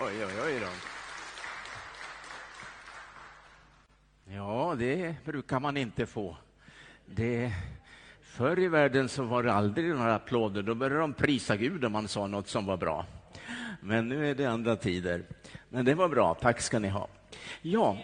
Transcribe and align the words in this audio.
Oj, 0.00 0.24
oj, 0.24 0.32
oj 0.46 0.60
då. 0.60 0.66
Ja, 4.34 4.74
det 4.78 5.14
brukar 5.24 5.60
man 5.60 5.76
inte 5.76 6.06
få. 6.06 6.36
Det, 7.06 7.52
förr 8.22 8.58
i 8.58 8.68
världen 8.68 9.08
så 9.08 9.22
var 9.22 9.42
det 9.42 9.52
aldrig 9.52 9.88
några 9.88 10.14
applåder. 10.14 10.62
Då 10.62 10.74
började 10.74 11.00
de 11.00 11.12
prisa 11.12 11.56
Gud 11.56 11.84
om 11.84 11.92
man 11.92 12.08
sa 12.08 12.26
något 12.26 12.48
som 12.48 12.66
var 12.66 12.76
bra. 12.76 13.06
Men 13.80 14.08
nu 14.08 14.30
är 14.30 14.34
det 14.34 14.46
andra 14.46 14.76
tider. 14.76 15.22
Men 15.68 15.84
det 15.84 15.94
var 15.94 16.08
bra. 16.08 16.34
Tack 16.34 16.60
ska 16.60 16.78
ni 16.78 16.88
ha. 16.88 17.08
Ja, 17.62 17.96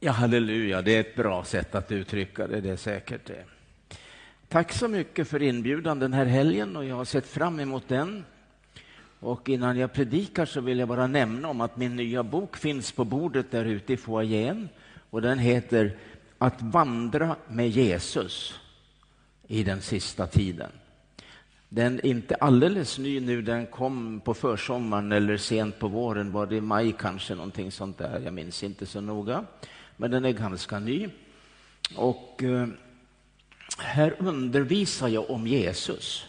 ja 0.00 0.12
halleluja. 0.12 0.82
Det 0.82 0.96
är 0.96 1.00
ett 1.00 1.16
bra 1.16 1.44
sätt 1.44 1.74
att 1.74 1.92
uttrycka 1.92 2.46
det. 2.46 2.60
Det 2.60 2.70
är 2.70 2.76
säkert 2.76 3.26
det. 3.26 3.44
Tack 4.48 4.72
så 4.72 4.88
mycket 4.88 5.28
för 5.28 5.42
inbjudan 5.42 5.98
den 5.98 6.12
här 6.12 6.26
helgen 6.26 6.76
och 6.76 6.84
jag 6.84 6.96
har 6.96 7.04
sett 7.04 7.26
fram 7.26 7.60
emot 7.60 7.88
den. 7.88 8.24
Och 9.24 9.48
innan 9.48 9.78
jag 9.78 9.92
predikar 9.92 10.46
så 10.46 10.60
vill 10.60 10.78
jag 10.78 10.88
bara 10.88 11.06
nämna 11.06 11.48
om 11.48 11.60
att 11.60 11.76
min 11.76 11.96
nya 11.96 12.22
bok 12.22 12.56
finns 12.56 12.92
på 12.92 13.04
bordet 13.04 13.50
där 13.50 13.64
ute 13.64 13.92
i 13.92 13.96
foajén 13.96 14.68
och 15.10 15.22
den 15.22 15.38
heter 15.38 15.96
Att 16.38 16.62
vandra 16.62 17.36
med 17.48 17.68
Jesus 17.68 18.60
i 19.46 19.64
den 19.64 19.82
sista 19.82 20.26
tiden. 20.26 20.70
Den 21.68 21.94
är 21.94 22.06
inte 22.06 22.34
alldeles 22.34 22.98
ny 22.98 23.20
nu, 23.20 23.42
den 23.42 23.66
kom 23.66 24.20
på 24.20 24.34
försommaren 24.34 25.12
eller 25.12 25.36
sent 25.36 25.78
på 25.78 25.88
våren, 25.88 26.32
var 26.32 26.46
det 26.46 26.56
i 26.56 26.60
maj 26.60 26.94
kanske, 26.98 27.34
någonting 27.34 27.72
sånt 27.72 27.98
där, 27.98 28.20
jag 28.24 28.34
minns 28.34 28.62
inte 28.62 28.86
så 28.86 29.00
noga. 29.00 29.44
Men 29.96 30.10
den 30.10 30.24
är 30.24 30.32
ganska 30.32 30.78
ny. 30.78 31.08
Och 31.96 32.42
eh, 32.42 32.68
här 33.78 34.14
undervisar 34.18 35.08
jag 35.08 35.30
om 35.30 35.46
Jesus. 35.46 36.24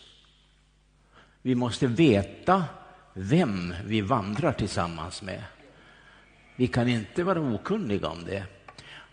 Vi 1.41 1.55
måste 1.55 1.87
veta 1.87 2.63
vem 3.17 3.73
vi 3.85 4.01
vandrar 4.01 4.51
tillsammans 4.51 5.21
med. 5.21 5.43
Vi 6.55 6.67
kan 6.67 6.87
inte 6.87 7.23
vara 7.23 7.39
okunniga 7.39 8.07
om 8.07 8.26
det. 8.26 8.43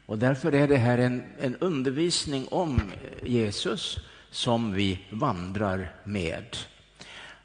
Och 0.06 0.18
därför 0.18 0.54
är 0.54 0.68
det 0.68 0.76
här 0.76 0.98
en, 0.98 1.22
en 1.40 1.56
undervisning 1.56 2.46
om 2.50 2.80
Jesus 3.22 3.98
som 4.30 4.72
vi 4.72 5.00
vandrar 5.10 5.94
med. 6.04 6.56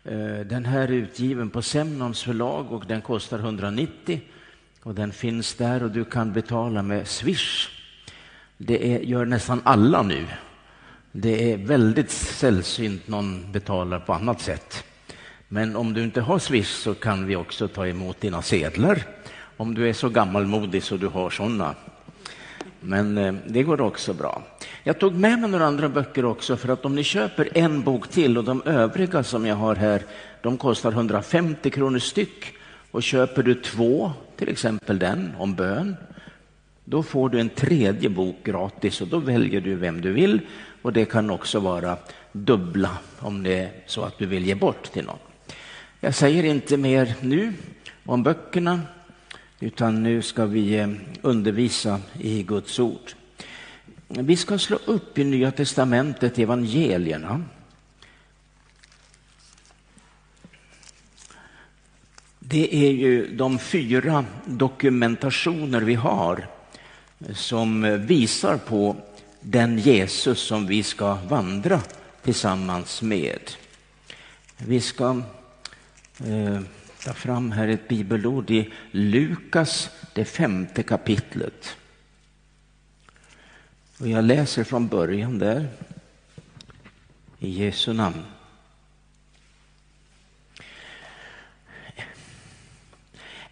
Eh, 0.03 0.39
den 0.39 0.65
här 0.65 0.81
är 0.81 0.91
utgiven 0.91 1.49
på 1.49 1.61
Semnons 1.61 2.23
förlag 2.23 2.71
och 2.71 2.85
den 2.85 3.01
kostar 3.01 3.39
190 3.39 4.21
och 4.83 4.95
den 4.95 5.11
finns 5.11 5.55
där 5.55 5.83
och 5.83 5.91
du 5.91 6.05
kan 6.05 6.33
betala 6.33 6.81
med 6.81 7.07
Swish. 7.07 7.69
Det 8.57 8.93
är, 8.95 8.99
gör 8.99 9.25
nästan 9.25 9.61
alla 9.63 10.01
nu. 10.01 10.25
Det 11.11 11.53
är 11.53 11.57
väldigt 11.57 12.11
sällsynt 12.11 13.07
någon 13.07 13.51
betalar 13.51 13.99
på 13.99 14.13
annat 14.13 14.41
sätt. 14.41 14.83
Men 15.47 15.75
om 15.75 15.93
du 15.93 16.03
inte 16.03 16.21
har 16.21 16.39
Swish 16.39 16.83
så 16.83 16.93
kan 16.93 17.27
vi 17.27 17.35
också 17.35 17.67
ta 17.67 17.87
emot 17.87 18.21
dina 18.21 18.41
sedlar. 18.41 19.03
Om 19.57 19.73
du 19.73 19.89
är 19.89 19.93
så 19.93 20.09
gammalmodig 20.09 20.83
så 20.83 20.97
du 20.97 21.07
har 21.07 21.29
sådana. 21.29 21.75
Men 22.79 23.17
eh, 23.17 23.33
det 23.47 23.63
går 23.63 23.81
också 23.81 24.13
bra. 24.13 24.43
Jag 24.83 24.99
tog 24.99 25.13
med 25.13 25.39
mig 25.39 25.49
några 25.49 25.65
andra 25.65 25.89
böcker 25.89 26.25
också 26.25 26.57
för 26.57 26.69
att 26.69 26.85
om 26.85 26.95
ni 26.95 27.03
köper 27.03 27.49
en 27.53 27.83
bok 27.83 28.07
till 28.07 28.37
och 28.37 28.43
de 28.43 28.61
övriga 28.61 29.23
som 29.23 29.45
jag 29.45 29.55
har 29.55 29.75
här, 29.75 30.01
de 30.41 30.57
kostar 30.57 30.91
150 30.91 31.69
kronor 31.69 31.99
styck. 31.99 32.53
Och 32.91 33.03
köper 33.03 33.43
du 33.43 33.55
två, 33.55 34.11
till 34.37 34.49
exempel 34.49 34.99
den 34.99 35.31
om 35.37 35.55
bön, 35.55 35.95
då 36.85 37.03
får 37.03 37.29
du 37.29 37.39
en 37.39 37.49
tredje 37.49 38.09
bok 38.09 38.35
gratis 38.43 39.01
och 39.01 39.07
då 39.07 39.19
väljer 39.19 39.61
du 39.61 39.75
vem 39.75 40.01
du 40.01 40.11
vill. 40.11 40.39
Och 40.81 40.93
det 40.93 41.05
kan 41.05 41.29
också 41.29 41.59
vara 41.59 41.97
dubbla 42.31 42.97
om 43.19 43.43
det 43.43 43.59
är 43.59 43.71
så 43.85 44.03
att 44.03 44.17
du 44.17 44.25
vill 44.25 44.45
ge 44.45 44.55
bort 44.55 44.91
till 44.91 45.05
någon. 45.05 45.26
Jag 45.99 46.15
säger 46.15 46.43
inte 46.43 46.77
mer 46.77 47.15
nu 47.21 47.53
om 48.05 48.23
böckerna, 48.23 48.81
utan 49.59 50.03
nu 50.03 50.21
ska 50.21 50.45
vi 50.45 50.75
eh, 50.75 50.89
undervisa 51.21 52.01
i 52.19 52.43
Guds 52.43 52.79
ord. 52.79 53.11
Vi 54.07 54.35
ska 54.35 54.57
slå 54.57 54.77
upp 54.85 55.17
i 55.17 55.23
Nya 55.23 55.51
testamentet 55.51 56.39
evangelierna. 56.39 57.43
Det 62.39 62.75
är 62.75 62.91
ju 62.91 63.35
de 63.35 63.59
fyra 63.59 64.25
dokumentationer 64.45 65.81
vi 65.81 65.95
har 65.95 66.47
som 67.33 67.99
visar 68.07 68.57
på 68.57 68.95
den 69.41 69.77
Jesus 69.77 70.39
som 70.39 70.67
vi 70.67 70.83
ska 70.83 71.13
vandra 71.15 71.81
tillsammans 72.23 73.01
med. 73.01 73.51
Vi 74.57 74.81
ska 74.81 75.21
eh, 76.25 76.61
ta 77.03 77.13
fram 77.13 77.51
här 77.51 77.67
ett 77.67 77.87
bibelord 77.87 78.51
i 78.51 78.73
Lukas, 78.91 79.89
det 80.13 80.25
femte 80.25 80.83
kapitlet. 80.83 81.77
Och 83.99 84.07
jag 84.07 84.23
läser 84.23 84.63
från 84.63 84.87
början 84.87 85.39
där, 85.39 85.67
i 87.39 87.49
Jesu 87.49 87.93
namn. 87.93 88.23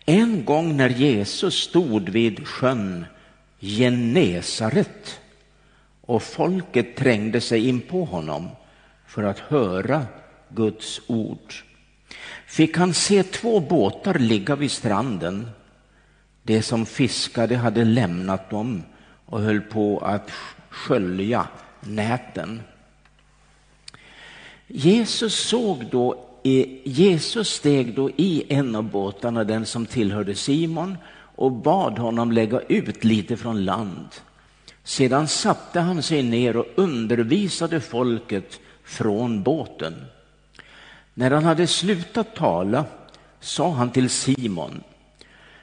En 0.05 0.45
gång 0.45 0.77
när 0.77 0.89
Jesus 0.89 1.55
stod 1.55 2.09
vid 2.09 2.47
sjön 2.47 3.05
Genesaret 3.59 5.19
och 6.01 6.23
folket 6.23 6.95
trängde 6.95 7.41
sig 7.41 7.67
in 7.67 7.81
på 7.81 8.05
honom 8.05 8.49
för 9.07 9.23
att 9.23 9.39
höra 9.39 10.05
Guds 10.49 11.01
ord 11.07 11.53
fick 12.47 12.77
han 12.77 12.93
se 12.93 13.23
två 13.23 13.59
båtar 13.59 14.13
ligga 14.13 14.55
vid 14.55 14.71
stranden. 14.71 15.49
De 16.43 16.61
som 16.61 16.85
fiskade 16.85 17.55
hade 17.55 17.83
lämnat 17.83 18.49
dem 18.49 18.83
och 19.25 19.41
höll 19.41 19.61
på 19.61 19.99
att 19.99 20.31
skölja 20.69 21.47
näten. 21.79 22.61
Jesus 24.67 25.35
såg 25.35 25.85
då 25.91 26.25
Jesus 26.83 27.49
steg 27.49 27.95
då 27.95 28.09
i 28.09 28.43
en 28.49 28.75
av 28.75 28.83
båtarna, 28.83 29.43
den 29.43 29.65
som 29.65 29.85
tillhörde 29.85 30.35
Simon, 30.35 30.97
och 31.35 31.51
bad 31.51 31.99
honom 31.99 32.31
lägga 32.31 32.59
ut 32.59 33.03
lite 33.03 33.37
från 33.37 33.65
land. 33.65 34.07
Sedan 34.83 35.27
satte 35.27 35.79
han 35.79 36.03
sig 36.03 36.23
ner 36.23 36.57
och 36.57 36.65
undervisade 36.75 37.81
folket 37.81 38.59
från 38.83 39.43
båten. 39.43 39.93
När 41.17 41.31
han 41.31 41.43
hade 41.43 41.67
slutat 41.67 42.35
tala 42.35 42.85
sa 43.39 43.71
han 43.71 43.91
till 43.91 44.09
Simon, 44.09 44.83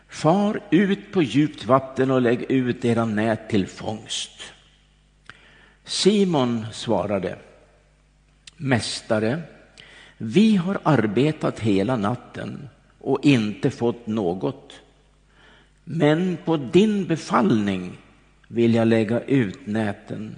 far 0.08 0.60
ut 0.70 1.12
på 1.12 1.22
djupt 1.22 1.64
vatten 1.64 2.10
och 2.10 2.22
lägg 2.22 2.42
ut 2.42 2.84
era 2.84 3.04
nät 3.04 3.48
till 3.48 3.66
fångst. 3.66 4.30
Simon 5.84 6.66
svarade, 6.72 7.38
Mästare, 8.56 9.42
vi 10.18 10.56
har 10.56 10.78
arbetat 10.82 11.60
hela 11.60 11.96
natten 11.96 12.68
och 12.98 13.24
inte 13.24 13.70
fått 13.70 14.06
något. 14.06 14.72
Men 15.84 16.38
på 16.44 16.56
din 16.56 17.06
befallning 17.06 17.98
vill 18.48 18.74
jag 18.74 18.88
lägga 18.88 19.20
ut 19.20 19.66
näten. 19.66 20.36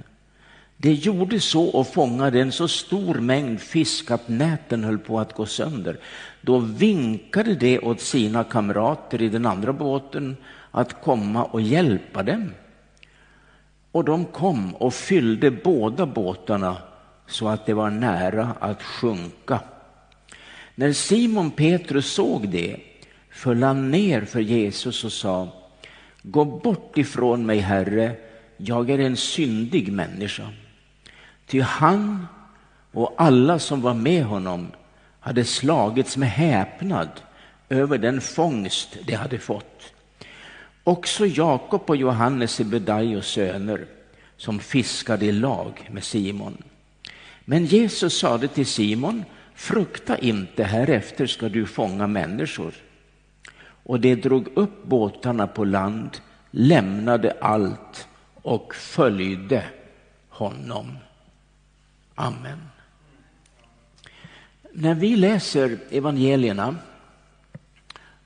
Det 0.76 0.92
gjorde 0.92 1.40
så 1.40 1.64
och 1.64 1.86
fångade 1.86 2.40
en 2.40 2.52
så 2.52 2.68
stor 2.68 3.14
mängd 3.14 3.60
fisk 3.60 4.10
att 4.10 4.28
näten 4.28 4.84
höll 4.84 4.98
på 4.98 5.20
att 5.20 5.32
gå 5.32 5.46
sönder. 5.46 5.98
Då 6.40 6.58
vinkade 6.58 7.54
de 7.54 7.78
åt 7.78 8.00
sina 8.00 8.44
kamrater 8.44 9.22
i 9.22 9.28
den 9.28 9.46
andra 9.46 9.72
båten 9.72 10.36
att 10.70 11.02
komma 11.02 11.44
och 11.44 11.60
hjälpa 11.60 12.22
dem. 12.22 12.50
Och 13.92 14.04
de 14.04 14.24
kom 14.24 14.74
och 14.74 14.94
fyllde 14.94 15.50
båda 15.50 16.06
båtarna 16.06 16.76
så 17.26 17.48
att 17.48 17.66
det 17.66 17.74
var 17.74 17.90
nära 17.90 18.56
att 18.60 18.82
sjunka. 18.82 19.60
När 20.74 20.92
Simon 20.92 21.50
Petrus 21.50 22.12
såg 22.12 22.48
det 22.48 22.76
föll 23.30 23.62
han 23.62 23.90
ner 23.90 24.20
för 24.20 24.40
Jesus 24.40 25.04
och 25.04 25.12
sa 25.12 25.48
Gå 26.22 26.44
bort 26.44 26.98
ifrån 26.98 27.46
mig, 27.46 27.58
Herre, 27.58 28.16
jag 28.56 28.90
är 28.90 28.98
en 28.98 29.16
syndig 29.16 29.92
människa. 29.92 30.48
Ty 31.46 31.60
han 31.60 32.26
och 32.92 33.14
alla 33.16 33.58
som 33.58 33.80
var 33.80 33.94
med 33.94 34.24
honom 34.24 34.72
hade 35.20 35.44
slagits 35.44 36.16
med 36.16 36.30
häpnad 36.30 37.08
över 37.68 37.98
den 37.98 38.20
fångst 38.20 38.96
de 39.06 39.14
hade 39.14 39.38
fått. 39.38 39.92
Också 40.84 41.26
Jakob 41.26 41.82
och 41.86 41.96
Johannes 41.96 42.52
Sebedaios 42.52 43.26
söner 43.26 43.86
som 44.36 44.58
fiskade 44.58 45.26
i 45.26 45.32
lag 45.32 45.88
med 45.90 46.04
Simon. 46.04 46.62
Men 47.44 47.64
Jesus 47.64 48.18
sade 48.18 48.48
till 48.48 48.66
Simon, 48.66 49.24
frukta 49.54 50.18
inte, 50.18 50.64
härefter 50.64 51.26
ska 51.26 51.48
du 51.48 51.66
fånga 51.66 52.06
människor. 52.06 52.74
Och 53.62 54.00
de 54.00 54.14
drog 54.14 54.48
upp 54.54 54.84
båtarna 54.84 55.46
på 55.46 55.64
land, 55.64 56.18
lämnade 56.50 57.36
allt 57.40 58.08
och 58.42 58.74
följde 58.74 59.64
honom. 60.28 60.96
Amen. 62.14 62.58
När 64.72 64.94
vi 64.94 65.16
läser 65.16 65.78
evangelierna 65.90 66.76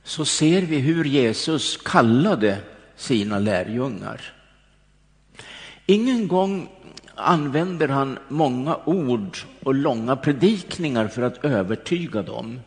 så 0.02 0.24
ser 0.24 0.62
vi 0.62 0.78
hur 0.78 1.04
Jesus 1.04 1.76
kallade 1.76 2.58
sina 2.96 3.38
lärjungar. 3.38 4.32
Ingen 5.86 6.28
gång 6.28 6.68
använder 7.14 7.88
han 7.88 8.18
många 8.28 8.76
ord 8.84 9.38
och 9.62 9.74
långa 9.74 10.16
predikningar 10.16 11.08
för 11.08 11.22
att 11.22 11.44
övertyga 11.44 12.22
dem. 12.22 12.60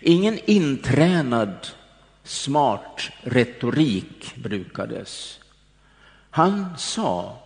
Ingen 0.00 0.38
intränad 0.50 1.66
smart 2.22 3.10
retorik 3.22 4.34
brukades. 4.36 5.40
Han 6.30 6.78
sa 6.78 7.38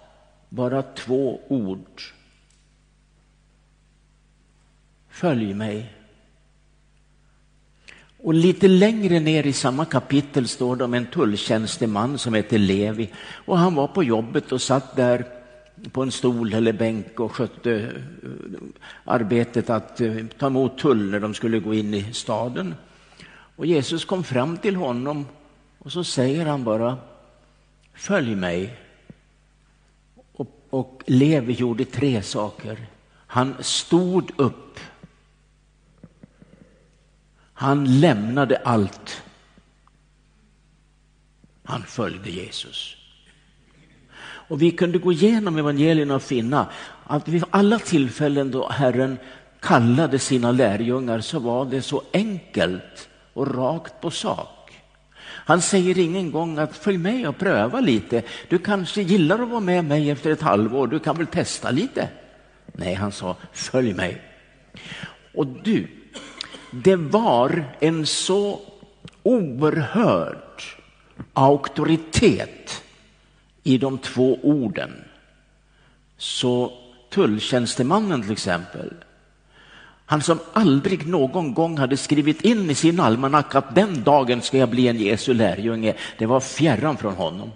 bara 0.48 0.82
två 0.82 1.40
ord. 1.48 2.02
Följ 5.14 5.54
mig. 5.54 5.92
Och 8.22 8.34
lite 8.34 8.68
längre 8.68 9.20
ner 9.20 9.46
i 9.46 9.52
samma 9.52 9.84
kapitel 9.84 10.48
står 10.48 10.76
det 10.76 10.84
om 10.84 10.94
en 10.94 11.06
tulltjänsteman 11.06 12.18
som 12.18 12.34
heter 12.34 12.58
Levi. 12.58 13.10
Och 13.46 13.58
han 13.58 13.74
var 13.74 13.86
på 13.86 14.04
jobbet 14.04 14.52
och 14.52 14.62
satt 14.62 14.96
där 14.96 15.24
på 15.92 16.02
en 16.02 16.12
stol 16.12 16.54
eller 16.54 16.72
bänk 16.72 17.20
och 17.20 17.32
skötte 17.32 17.72
eh, 17.74 18.30
arbetet 19.04 19.70
att 19.70 20.00
eh, 20.00 20.16
ta 20.38 20.46
emot 20.46 20.78
tull 20.78 21.10
när 21.10 21.20
de 21.20 21.34
skulle 21.34 21.58
gå 21.58 21.74
in 21.74 21.94
i 21.94 22.12
staden. 22.12 22.74
Och 23.56 23.66
Jesus 23.66 24.04
kom 24.04 24.24
fram 24.24 24.56
till 24.56 24.76
honom 24.76 25.26
och 25.78 25.92
så 25.92 26.04
säger 26.04 26.46
han 26.46 26.64
bara 26.64 26.98
Följ 27.92 28.34
mig. 28.34 28.76
Och, 30.32 30.66
och 30.70 31.02
Levi 31.06 31.52
gjorde 31.52 31.84
tre 31.84 32.22
saker. 32.22 32.86
Han 33.26 33.54
stod 33.60 34.30
upp. 34.36 34.63
Han 37.54 38.00
lämnade 38.00 38.56
allt. 38.56 39.22
Han 41.64 41.82
följde 41.82 42.30
Jesus. 42.30 42.96
Och 44.48 44.62
vi 44.62 44.70
kunde 44.70 44.98
gå 44.98 45.12
igenom 45.12 45.56
evangelierna 45.56 46.14
och 46.14 46.22
finna 46.22 46.66
att 47.04 47.28
vid 47.28 47.44
alla 47.50 47.78
tillfällen 47.78 48.50
då 48.50 48.68
Herren 48.68 49.18
kallade 49.60 50.18
sina 50.18 50.52
lärjungar 50.52 51.20
så 51.20 51.38
var 51.38 51.64
det 51.64 51.82
så 51.82 52.02
enkelt 52.12 53.08
och 53.32 53.54
rakt 53.54 54.00
på 54.00 54.10
sak. 54.10 54.82
Han 55.46 55.62
säger 55.62 55.98
ingen 55.98 56.30
gång 56.30 56.58
att 56.58 56.76
följ 56.76 56.98
med 56.98 57.28
och 57.28 57.38
pröva 57.38 57.80
lite. 57.80 58.22
Du 58.48 58.58
kanske 58.58 59.02
gillar 59.02 59.38
att 59.38 59.48
vara 59.48 59.60
med 59.60 59.84
mig 59.84 60.10
efter 60.10 60.30
ett 60.30 60.42
halvår, 60.42 60.86
du 60.86 60.98
kan 60.98 61.16
väl 61.16 61.26
testa 61.26 61.70
lite? 61.70 62.08
Nej, 62.66 62.94
han 62.94 63.12
sa 63.12 63.36
följ 63.52 63.94
mig. 63.94 64.22
Och 65.34 65.46
du, 65.46 65.86
det 66.82 66.96
var 66.96 67.64
en 67.80 68.06
så 68.06 68.60
oerhörd 69.22 70.62
auktoritet 71.32 72.82
i 73.62 73.78
de 73.78 73.98
två 73.98 74.38
orden. 74.42 75.04
Så 76.16 76.72
tulltjänstemannen 77.10 78.22
till 78.22 78.32
exempel, 78.32 78.94
han 80.06 80.22
som 80.22 80.38
aldrig 80.52 81.06
någon 81.06 81.54
gång 81.54 81.78
hade 81.78 81.96
skrivit 81.96 82.40
in 82.42 82.70
i 82.70 82.74
sin 82.74 83.00
almanacka 83.00 83.58
att 83.58 83.74
den 83.74 84.02
dagen 84.02 84.42
ska 84.42 84.58
jag 84.58 84.68
bli 84.68 84.88
en 84.88 84.98
Jesu 84.98 85.34
lärjunge, 85.34 85.94
det 86.18 86.26
var 86.26 86.40
fjärran 86.40 86.96
från 86.96 87.14
honom. 87.14 87.50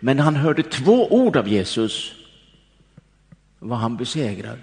Men 0.00 0.16
när 0.16 0.24
han 0.24 0.36
hörde 0.36 0.62
två 0.62 1.12
ord 1.12 1.36
av 1.36 1.48
Jesus 1.48 2.12
var 3.58 3.76
han 3.76 3.96
besegrad. 3.96 4.58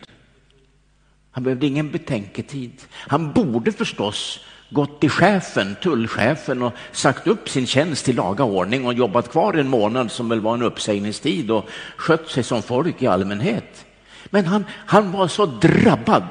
Han 1.32 1.44
behövde 1.44 1.68
ingen 1.68 1.92
betänketid. 1.92 2.82
Han 2.92 3.34
borde 3.34 3.72
förstås 3.72 4.40
gått 4.70 5.02
till 5.02 5.10
chefen, 5.10 5.76
tullchefen 5.82 6.62
och 6.62 6.74
sagt 6.92 7.28
upp 7.28 7.50
sin 7.50 7.68
tjänst 7.68 8.10
i 8.10 8.14
laga 8.14 8.44
ordning 8.44 8.86
och 8.86 8.94
jobbat 8.94 9.32
kvar 9.32 9.54
en 9.54 9.70
månad 9.70 10.12
som 10.12 10.30
väl 10.30 10.40
var 10.40 10.54
en 10.54 10.62
uppsägningstid 10.62 11.52
och 11.52 11.70
skött 11.98 12.30
sig 12.30 12.44
som 12.44 12.62
folk 12.62 13.02
i 13.02 13.08
allmänhet. 13.08 13.86
Men 14.30 14.46
han, 14.46 14.66
han 14.72 15.12
var 15.12 15.28
så 15.28 15.46
drabbad. 15.46 16.28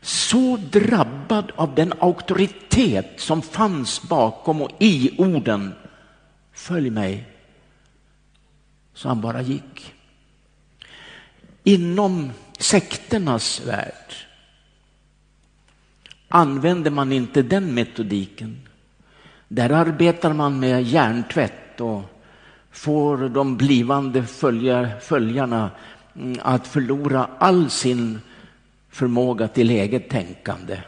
Så 0.00 0.56
drabbad 0.56 1.52
av 1.56 1.74
den 1.74 1.92
auktoritet 2.00 3.06
som 3.16 3.42
fanns 3.42 4.02
bakom 4.02 4.62
och 4.62 4.70
i 4.78 5.14
orden. 5.18 5.74
Följ 6.52 6.90
mig. 6.90 7.24
Så 8.94 9.08
han 9.08 9.20
bara 9.20 9.42
gick. 9.42 9.94
Inom 11.64 12.30
sekternas 12.72 13.60
värld 13.66 14.14
använder 16.28 16.90
man 16.90 17.12
inte 17.12 17.42
den 17.42 17.74
metodiken. 17.74 18.68
Där 19.48 19.70
arbetar 19.70 20.32
man 20.32 20.60
med 20.60 20.82
hjärntvätt 20.82 21.80
och 21.80 22.02
får 22.70 23.28
de 23.28 23.56
blivande 23.56 24.26
följarna 25.00 25.70
mm, 26.16 26.38
att 26.42 26.66
förlora 26.66 27.28
all 27.38 27.70
sin 27.70 28.20
förmåga 28.90 29.48
till 29.48 29.70
eget 29.70 30.10
tänkande. 30.10 30.80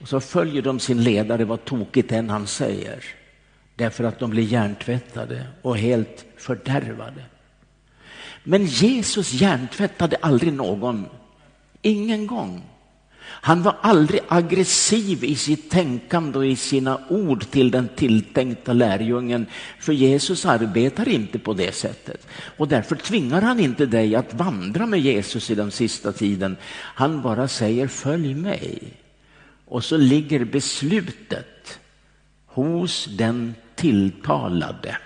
Och 0.00 0.08
så 0.08 0.20
följer 0.20 0.62
de 0.62 0.80
sin 0.80 1.02
ledare 1.02 1.44
vad 1.44 1.64
tokigt 1.64 2.12
än 2.12 2.30
han 2.30 2.46
säger. 2.46 3.04
Därför 3.74 4.04
att 4.04 4.18
de 4.18 4.30
blir 4.30 4.42
hjärntvättade 4.42 5.46
och 5.62 5.78
helt 5.78 6.24
fördärvade. 6.36 7.22
Men 8.48 8.66
Jesus 8.66 9.32
hjärntvättade 9.32 10.16
aldrig 10.20 10.52
någon. 10.52 11.06
Ingen 11.82 12.26
gång. 12.26 12.62
Han 13.22 13.62
var 13.62 13.76
aldrig 13.80 14.20
aggressiv 14.28 15.24
i 15.24 15.36
sitt 15.36 15.70
tänkande 15.70 16.38
och 16.38 16.46
i 16.46 16.56
sina 16.56 17.00
ord 17.08 17.50
till 17.50 17.70
den 17.70 17.88
tilltänkta 17.96 18.72
lärjungen. 18.72 19.46
För 19.80 19.92
Jesus 19.92 20.46
arbetar 20.46 21.08
inte 21.08 21.38
på 21.38 21.54
det 21.54 21.74
sättet. 21.74 22.26
Och 22.56 22.68
därför 22.68 22.96
tvingar 22.96 23.42
han 23.42 23.60
inte 23.60 23.86
dig 23.86 24.14
att 24.14 24.34
vandra 24.34 24.86
med 24.86 25.00
Jesus 25.00 25.50
i 25.50 25.54
den 25.54 25.70
sista 25.70 26.12
tiden. 26.12 26.56
Han 26.72 27.22
bara 27.22 27.48
säger 27.48 27.88
följ 27.88 28.34
mig. 28.34 28.82
Och 29.64 29.84
så 29.84 29.96
ligger 29.96 30.44
beslutet 30.44 31.78
hos 32.46 33.08
den 33.18 33.54
tilltalade. 33.74 34.96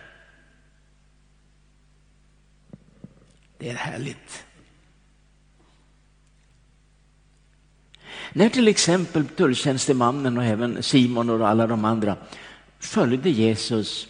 Det 3.61 3.69
är 3.69 3.75
härligt. 3.75 4.45
När 8.33 8.49
till 8.49 8.69
exempel 8.69 9.27
tulltjänstemannen 9.27 10.39
och 10.39 10.45
även 10.45 10.83
Simon 10.83 11.31
och 11.31 11.49
alla 11.49 11.67
de 11.67 11.85
andra 11.85 12.17
följde 12.79 13.31
Jesus 13.31 14.09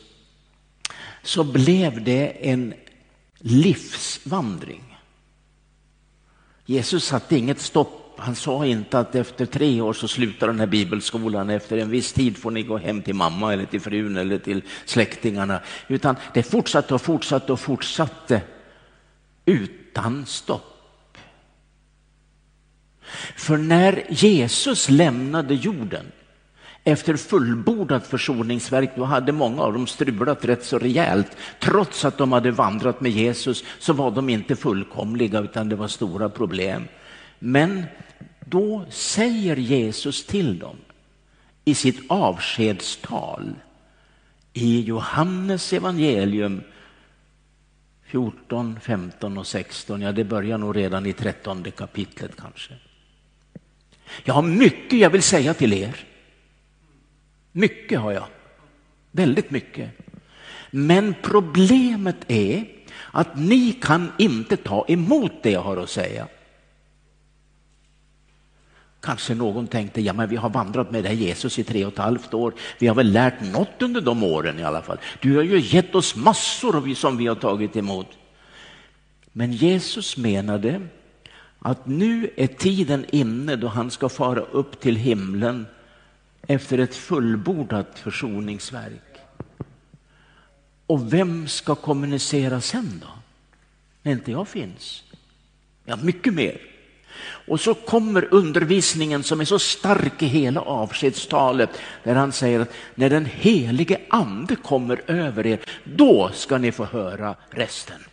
så 1.23 1.45
blev 1.45 2.05
det 2.05 2.49
en 2.51 2.75
livsvandring. 3.39 4.99
Jesus 6.67 7.05
satte 7.05 7.37
inget 7.37 7.61
stopp. 7.61 7.97
Han 8.19 8.35
sa 8.35 8.67
inte 8.67 8.99
att 8.99 9.15
efter 9.15 9.47
tre 9.47 9.81
år 9.81 9.93
så 9.93 10.09
slutar 10.09 10.47
den 10.47 10.61
här 10.61 10.67
bibelskolan, 10.67 11.51
efter 11.51 11.79
en 11.79 11.91
viss 11.91 12.13
tid 12.13 12.39
får 12.39 12.51
ni 12.51 12.63
gå 12.63 12.79
hem 12.79 13.03
till 13.03 13.15
mamma 13.15 13.53
eller 13.53 13.65
till 13.65 13.81
frun 13.81 14.17
eller 14.17 14.39
till 14.39 14.63
släktingarna. 14.85 15.61
Utan 15.89 16.17
det 16.35 16.43
fortsatte 16.43 16.95
och 16.95 17.03
fortsatte 17.03 17.53
och 17.53 17.61
fortsatte 17.61 18.43
utan 19.45 20.27
stopp. 20.27 20.67
För 23.37 23.57
när 23.57 24.05
Jesus 24.09 24.89
lämnade 24.89 25.55
jorden 25.55 26.13
efter 26.85 27.17
fullbordat 27.17 28.07
försoningsverk, 28.07 28.91
då 28.97 29.05
hade 29.05 29.33
många 29.33 29.63
av 29.63 29.73
dem 29.73 29.87
strulat 29.87 30.45
rätt 30.45 30.65
så 30.65 30.79
rejält. 30.79 31.37
Trots 31.61 32.05
att 32.05 32.19
de 32.19 32.33
hade 32.33 32.51
vandrat 32.51 33.01
med 33.01 33.13
Jesus 33.13 33.65
så 33.79 33.93
var 33.93 34.11
de 34.11 34.29
inte 34.29 34.57
fullkomliga 34.57 35.41
utan 35.41 35.69
det 35.69 35.77
var 35.77 35.89
stora 35.89 36.29
problem. 36.29 36.89
Men 37.39 37.85
då 38.45 38.85
säger 38.91 39.57
Jesus 39.57 40.27
till 40.27 40.59
dem 40.59 40.77
i 41.65 41.75
sitt 41.75 42.01
avskedstal 42.09 43.55
i 44.53 44.81
Johannes 44.81 45.73
evangelium 45.73 46.63
14, 48.11 48.81
15 48.81 49.39
och 49.39 49.47
16, 49.47 50.01
ja 50.01 50.13
det 50.13 50.25
börjar 50.25 50.59
nog 50.59 50.77
redan 50.77 51.07
i 51.07 51.13
13 51.13 51.65
kapitlet 51.77 52.37
kanske. 52.37 52.75
Jag 54.25 54.35
har 54.35 54.43
mycket 54.43 54.99
jag 54.99 55.11
vill 55.11 55.23
säga 55.23 55.55
till 55.55 55.73
er. 55.73 55.97
Mycket 57.53 58.01
har 58.01 58.13
jag. 58.13 58.27
Väldigt 59.11 59.51
mycket. 59.51 59.91
Men 60.71 61.15
problemet 61.23 62.17
är 62.29 62.65
att 63.11 63.39
ni 63.39 63.73
kan 63.73 64.13
inte 64.19 64.57
ta 64.57 64.85
emot 64.89 65.33
det 65.43 65.51
jag 65.51 65.63
har 65.63 65.77
att 65.77 65.91
säga. 65.91 66.27
Kanske 69.01 69.35
någon 69.35 69.67
tänkte, 69.67 70.01
ja 70.01 70.13
men 70.13 70.29
vi 70.29 70.37
har 70.37 70.51
vandrat 70.51 70.91
med 70.91 71.05
dig 71.05 71.15
Jesus 71.15 71.59
i 71.59 71.65
tre 71.65 71.85
och 71.85 71.93
ett 71.93 71.99
halvt 71.99 72.35
år. 72.35 72.55
Vi 72.79 72.87
har 72.87 72.95
väl 72.95 73.13
lärt 73.13 73.41
något 73.41 73.83
under 73.83 74.01
de 74.01 74.23
åren 74.23 74.59
i 74.59 74.63
alla 74.63 74.83
fall. 74.83 74.99
Du 75.21 75.37
har 75.37 75.43
ju 75.43 75.61
gett 75.61 75.95
oss 75.95 76.17
massor 76.17 76.95
som 76.95 77.17
vi 77.17 77.27
har 77.27 77.35
tagit 77.35 77.77
emot. 77.77 78.07
Men 79.33 79.53
Jesus 79.53 80.17
menade 80.17 80.81
att 81.59 81.87
nu 81.87 82.31
är 82.37 82.47
tiden 82.47 83.05
inne 83.13 83.57
då 83.57 83.69
han 83.69 83.91
ska 83.91 84.09
fara 84.09 84.41
upp 84.41 84.81
till 84.81 84.97
himlen 84.97 85.67
efter 86.47 86.79
ett 86.79 86.95
fullbordat 86.95 87.99
försoningsverk. 87.99 89.19
Och 90.87 91.13
vem 91.13 91.49
ska 91.49 91.75
kommunicera 91.75 92.61
sen 92.61 93.03
då? 93.03 93.09
När 94.03 94.13
inte 94.13 94.31
jag 94.31 94.49
finns? 94.49 95.05
Ja, 95.85 95.97
mycket 95.97 96.35
mer. 96.35 96.70
Och 97.23 97.61
så 97.61 97.75
kommer 97.75 98.35
undervisningen 98.35 99.23
som 99.23 99.41
är 99.41 99.45
så 99.45 99.59
stark 99.59 100.23
i 100.23 100.27
hela 100.27 100.61
avskedstalet 100.61 101.71
där 102.05 102.15
han 102.15 102.33
säger 102.33 102.61
att 102.61 102.73
när 102.95 103.11
den 103.11 103.25
helige 103.25 104.01
ande 104.11 104.57
kommer 104.57 105.03
över 105.07 105.47
er, 105.47 105.61
då 105.85 106.31
ska 106.35 106.59
ni 106.59 106.73
få 106.73 106.85
höra 106.85 107.35
resten. 107.51 108.05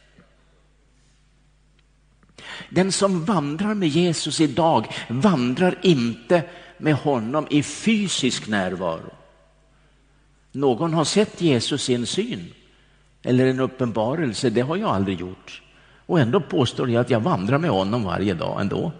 Den 2.70 2.92
som 2.92 3.26
vandrar 3.26 3.74
med 3.74 3.90
Jesus 3.90 4.42
idag 4.42 4.88
vandrar 5.10 5.80
inte 5.82 6.44
med 6.78 6.96
honom 6.96 7.48
i 7.50 7.64
fysisk 7.64 8.48
närvaro. 8.48 9.14
Någon 10.52 10.94
har 10.94 11.06
sett 11.06 11.42
Jesus 11.42 11.90
i 11.90 11.94
en 11.94 12.06
syn 12.06 12.54
eller 13.24 13.46
en 13.46 13.60
uppenbarelse, 13.60 14.50
det 14.50 14.62
har 14.62 14.78
jag 14.78 14.90
aldrig 14.90 15.20
gjort. 15.20 15.62
Och 16.08 16.20
ändå 16.20 16.40
påstår 16.40 16.90
jag 16.90 17.02
att 17.02 17.10
jag 17.10 17.20
vandrar 17.20 17.58
med 17.58 17.70
honom 17.70 18.04
varje 18.04 18.34
dag 18.34 18.62
ändå. 18.62 18.92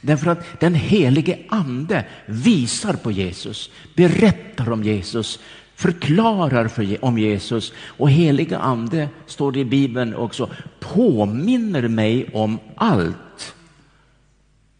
Därför 0.00 0.30
att 0.30 0.60
den 0.60 0.74
helige 0.74 1.38
ande 1.48 2.04
visar 2.26 2.92
på 2.92 3.10
Jesus, 3.10 3.70
berättar 3.94 4.72
om 4.72 4.84
Jesus, 4.84 5.40
förklarar 5.74 6.68
för, 6.68 7.04
om 7.04 7.18
Jesus 7.18 7.72
och 7.78 8.10
heliga 8.10 8.58
ande, 8.58 9.08
står 9.26 9.52
det 9.52 9.60
i 9.60 9.64
Bibeln 9.64 10.14
också, 10.14 10.50
påminner 10.80 11.88
mig 11.88 12.30
om 12.32 12.58
allt 12.76 13.54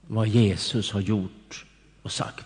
vad 0.06 0.28
Jesus 0.28 0.92
har 0.92 1.00
gjort 1.00 1.64
och 2.02 2.12
sagt. 2.12 2.44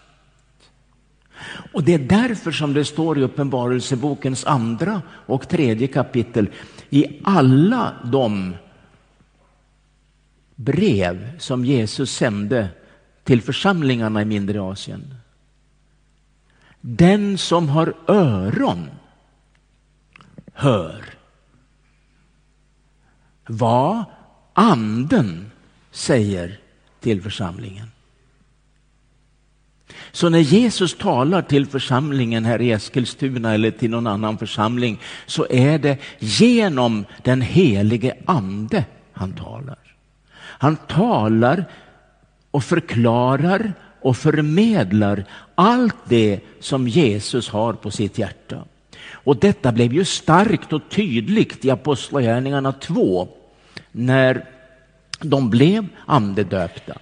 Och 1.72 1.84
det 1.84 1.94
är 1.94 1.98
därför 1.98 2.52
som 2.52 2.74
det 2.74 2.84
står 2.84 3.18
i 3.18 3.22
Uppenbarelsebokens 3.22 4.44
andra 4.44 5.02
och 5.26 5.48
tredje 5.48 5.86
kapitel, 5.86 6.48
i 6.90 7.06
alla 7.24 7.92
de 8.04 8.54
brev 10.60 11.38
som 11.38 11.64
Jesus 11.64 12.12
sände 12.12 12.68
till 13.24 13.42
församlingarna 13.42 14.22
i 14.22 14.24
mindre 14.24 14.60
Asien. 14.60 15.14
Den 16.80 17.38
som 17.38 17.68
har 17.68 17.94
öron 18.08 18.90
hör 20.52 21.04
vad 23.46 24.04
anden 24.52 25.50
säger 25.90 26.60
till 27.00 27.22
församlingen. 27.22 27.86
Så 30.12 30.28
när 30.28 30.38
Jesus 30.38 30.98
talar 30.98 31.42
till 31.42 31.66
församlingen 31.66 32.44
här 32.44 32.60
i 32.60 32.70
Eskilstuna 32.70 33.54
eller 33.54 33.70
till 33.70 33.90
någon 33.90 34.06
annan 34.06 34.38
församling 34.38 35.00
så 35.26 35.46
är 35.50 35.78
det 35.78 35.98
genom 36.18 37.04
den 37.22 37.40
helige 37.40 38.16
ande 38.26 38.84
han 39.12 39.32
talar. 39.32 39.89
Han 40.60 40.76
talar 40.76 41.64
och 42.50 42.64
förklarar 42.64 43.72
och 44.00 44.16
förmedlar 44.16 45.24
allt 45.54 45.96
det 46.04 46.40
som 46.60 46.88
Jesus 46.88 47.48
har 47.48 47.72
på 47.72 47.90
sitt 47.90 48.18
hjärta. 48.18 48.64
Och 49.10 49.36
detta 49.36 49.72
blev 49.72 49.92
ju 49.92 50.04
starkt 50.04 50.72
och 50.72 50.82
tydligt 50.90 51.64
i 51.64 51.70
Apostlagärningarna 51.70 52.72
2 52.72 53.28
när 53.92 54.44
de 55.20 55.50
blev 55.50 55.86
andedöpta. 56.06 56.94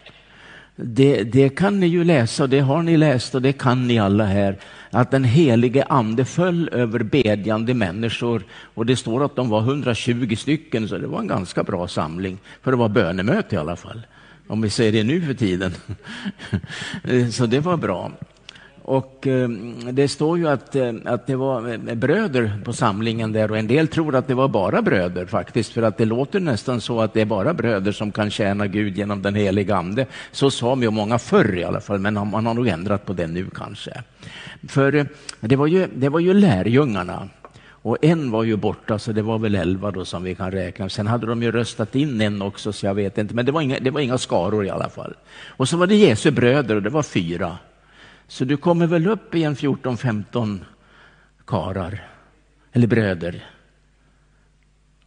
Det, 0.81 1.23
det, 1.25 1.49
kan 1.49 1.81
ni 1.81 1.87
ju 1.87 2.05
läsa, 2.05 2.47
det 2.47 2.61
har 2.61 2.83
ni 2.83 2.97
läst 2.97 3.35
och 3.35 3.43
det 3.43 3.53
kan 3.53 3.87
ni 3.87 3.99
alla 3.99 4.25
här, 4.25 4.59
att 4.91 5.11
den 5.11 5.25
helige 5.25 5.85
ande 5.85 6.25
föll 6.25 6.69
över 6.73 7.03
bedjande 7.03 7.75
människor 7.75 8.43
och 8.75 8.87
det 8.87 8.97
står 8.97 9.25
att 9.25 9.37
de 9.37 9.49
var 9.49 9.61
120 9.61 10.37
stycken, 10.37 10.89
så 10.89 10.99
det 10.99 11.07
var 11.07 11.21
en 11.21 11.27
ganska 11.27 11.63
bra 11.63 11.89
samling, 11.89 12.39
för 12.63 12.71
det 12.71 12.77
var 12.77 12.89
bönemöte 12.89 13.55
i 13.55 13.59
alla 13.59 13.77
fall, 13.77 14.07
om 14.47 14.61
vi 14.61 14.71
säger 14.71 14.93
det 14.93 15.03
nu 15.03 15.23
för 15.23 15.35
tiden. 15.35 15.73
så 17.33 17.47
det 17.47 17.61
var 17.61 17.77
bra. 17.77 18.13
Och 18.88 19.26
eh, 19.26 19.49
det 19.92 20.09
står 20.09 20.38
ju 20.38 20.49
att, 20.49 20.76
eh, 20.76 20.92
att 21.04 21.26
det 21.26 21.37
var 21.37 21.73
eh, 21.73 21.95
bröder 21.95 22.61
på 22.64 22.73
samlingen 22.73 23.33
där 23.33 23.50
och 23.50 23.59
en 23.59 23.66
del 23.66 23.88
tror 23.88 24.16
att 24.16 24.28
det 24.28 24.35
var 24.35 24.49
bara 24.49 24.83
bröder 24.83 25.26
faktiskt, 25.26 25.73
för 25.73 25.83
att 25.83 25.99
det 25.99 26.04
låter 26.04 26.40
nästan 26.40 26.80
så 26.80 27.00
att 27.00 27.14
det 27.14 27.21
är 27.21 27.25
bara 27.25 27.54
bröder 27.54 27.92
som 27.92 28.12
kan 28.12 28.30
tjäna 28.30 28.66
Gud 28.66 28.99
genom 28.99 29.23
den 29.23 29.35
heliga 29.35 29.76
ande. 29.76 30.07
Så 30.33 30.50
sa 30.50 30.75
vi 30.75 30.90
många 30.90 31.18
förr 31.18 31.59
i 31.59 31.64
alla 31.64 31.80
fall, 31.80 31.99
men 31.99 32.14
man 32.14 32.47
har 32.47 32.54
nog 32.54 32.68
ändrat 32.68 33.07
på 33.07 33.12
det 33.12 33.26
nu 33.26 33.47
kanske. 33.54 34.02
För 34.68 34.95
eh, 34.95 35.04
det 35.40 35.57
var 35.57 35.66
ju, 35.66 35.87
det 35.95 36.09
var 36.09 36.21
ju 36.21 36.35
lärjungarna. 36.35 37.28
Och 37.83 37.97
en 38.02 38.30
var 38.30 38.45
ju 38.45 38.57
borta, 38.57 38.99
så 38.99 39.12
det 39.12 39.23
var 39.23 39.38
väl 39.38 39.54
elva 39.54 39.90
då 39.90 40.04
som 40.04 40.23
vi 40.23 40.35
kan 40.35 40.50
räkna. 40.50 40.88
Sen 40.88 41.07
hade 41.07 41.26
de 41.26 41.42
ju 41.42 41.52
röstat 41.52 41.95
in 41.95 42.21
en 42.21 42.42
också, 42.42 42.73
så 42.73 42.87
jag 42.87 42.95
vet 42.95 43.18
inte. 43.18 43.35
Men 43.35 43.47
det 43.47 43.52
var 43.52 43.61
inga, 43.61 43.78
det 43.80 43.90
var 43.90 44.00
inga 44.00 44.18
skaror 44.18 44.66
i 44.66 44.71
alla 44.71 44.88
fall. 44.88 45.14
Och 45.47 45.68
så 45.68 45.76
var 45.76 45.87
det 45.87 45.95
Jesu 45.95 46.30
bröder 46.30 46.76
och 46.76 46.83
det 46.83 46.90
var 46.90 47.02
fyra. 47.02 47.59
Så 48.29 48.45
du 48.45 48.57
kommer 48.57 48.87
väl 48.87 49.07
upp 49.07 49.35
i 49.35 49.45
en 49.45 49.57
14-15 49.57 50.61
karar 51.47 52.09
eller 52.73 52.87
bröder. 52.87 53.47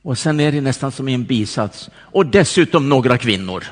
Och 0.01 0.17
sen 0.17 0.39
är 0.39 0.51
det 0.51 0.61
nästan 0.61 0.91
som 0.91 1.07
i 1.07 1.13
en 1.13 1.25
bisats. 1.25 1.89
Och 1.95 2.25
dessutom 2.25 2.89
några 2.89 3.17
kvinnor. 3.17 3.63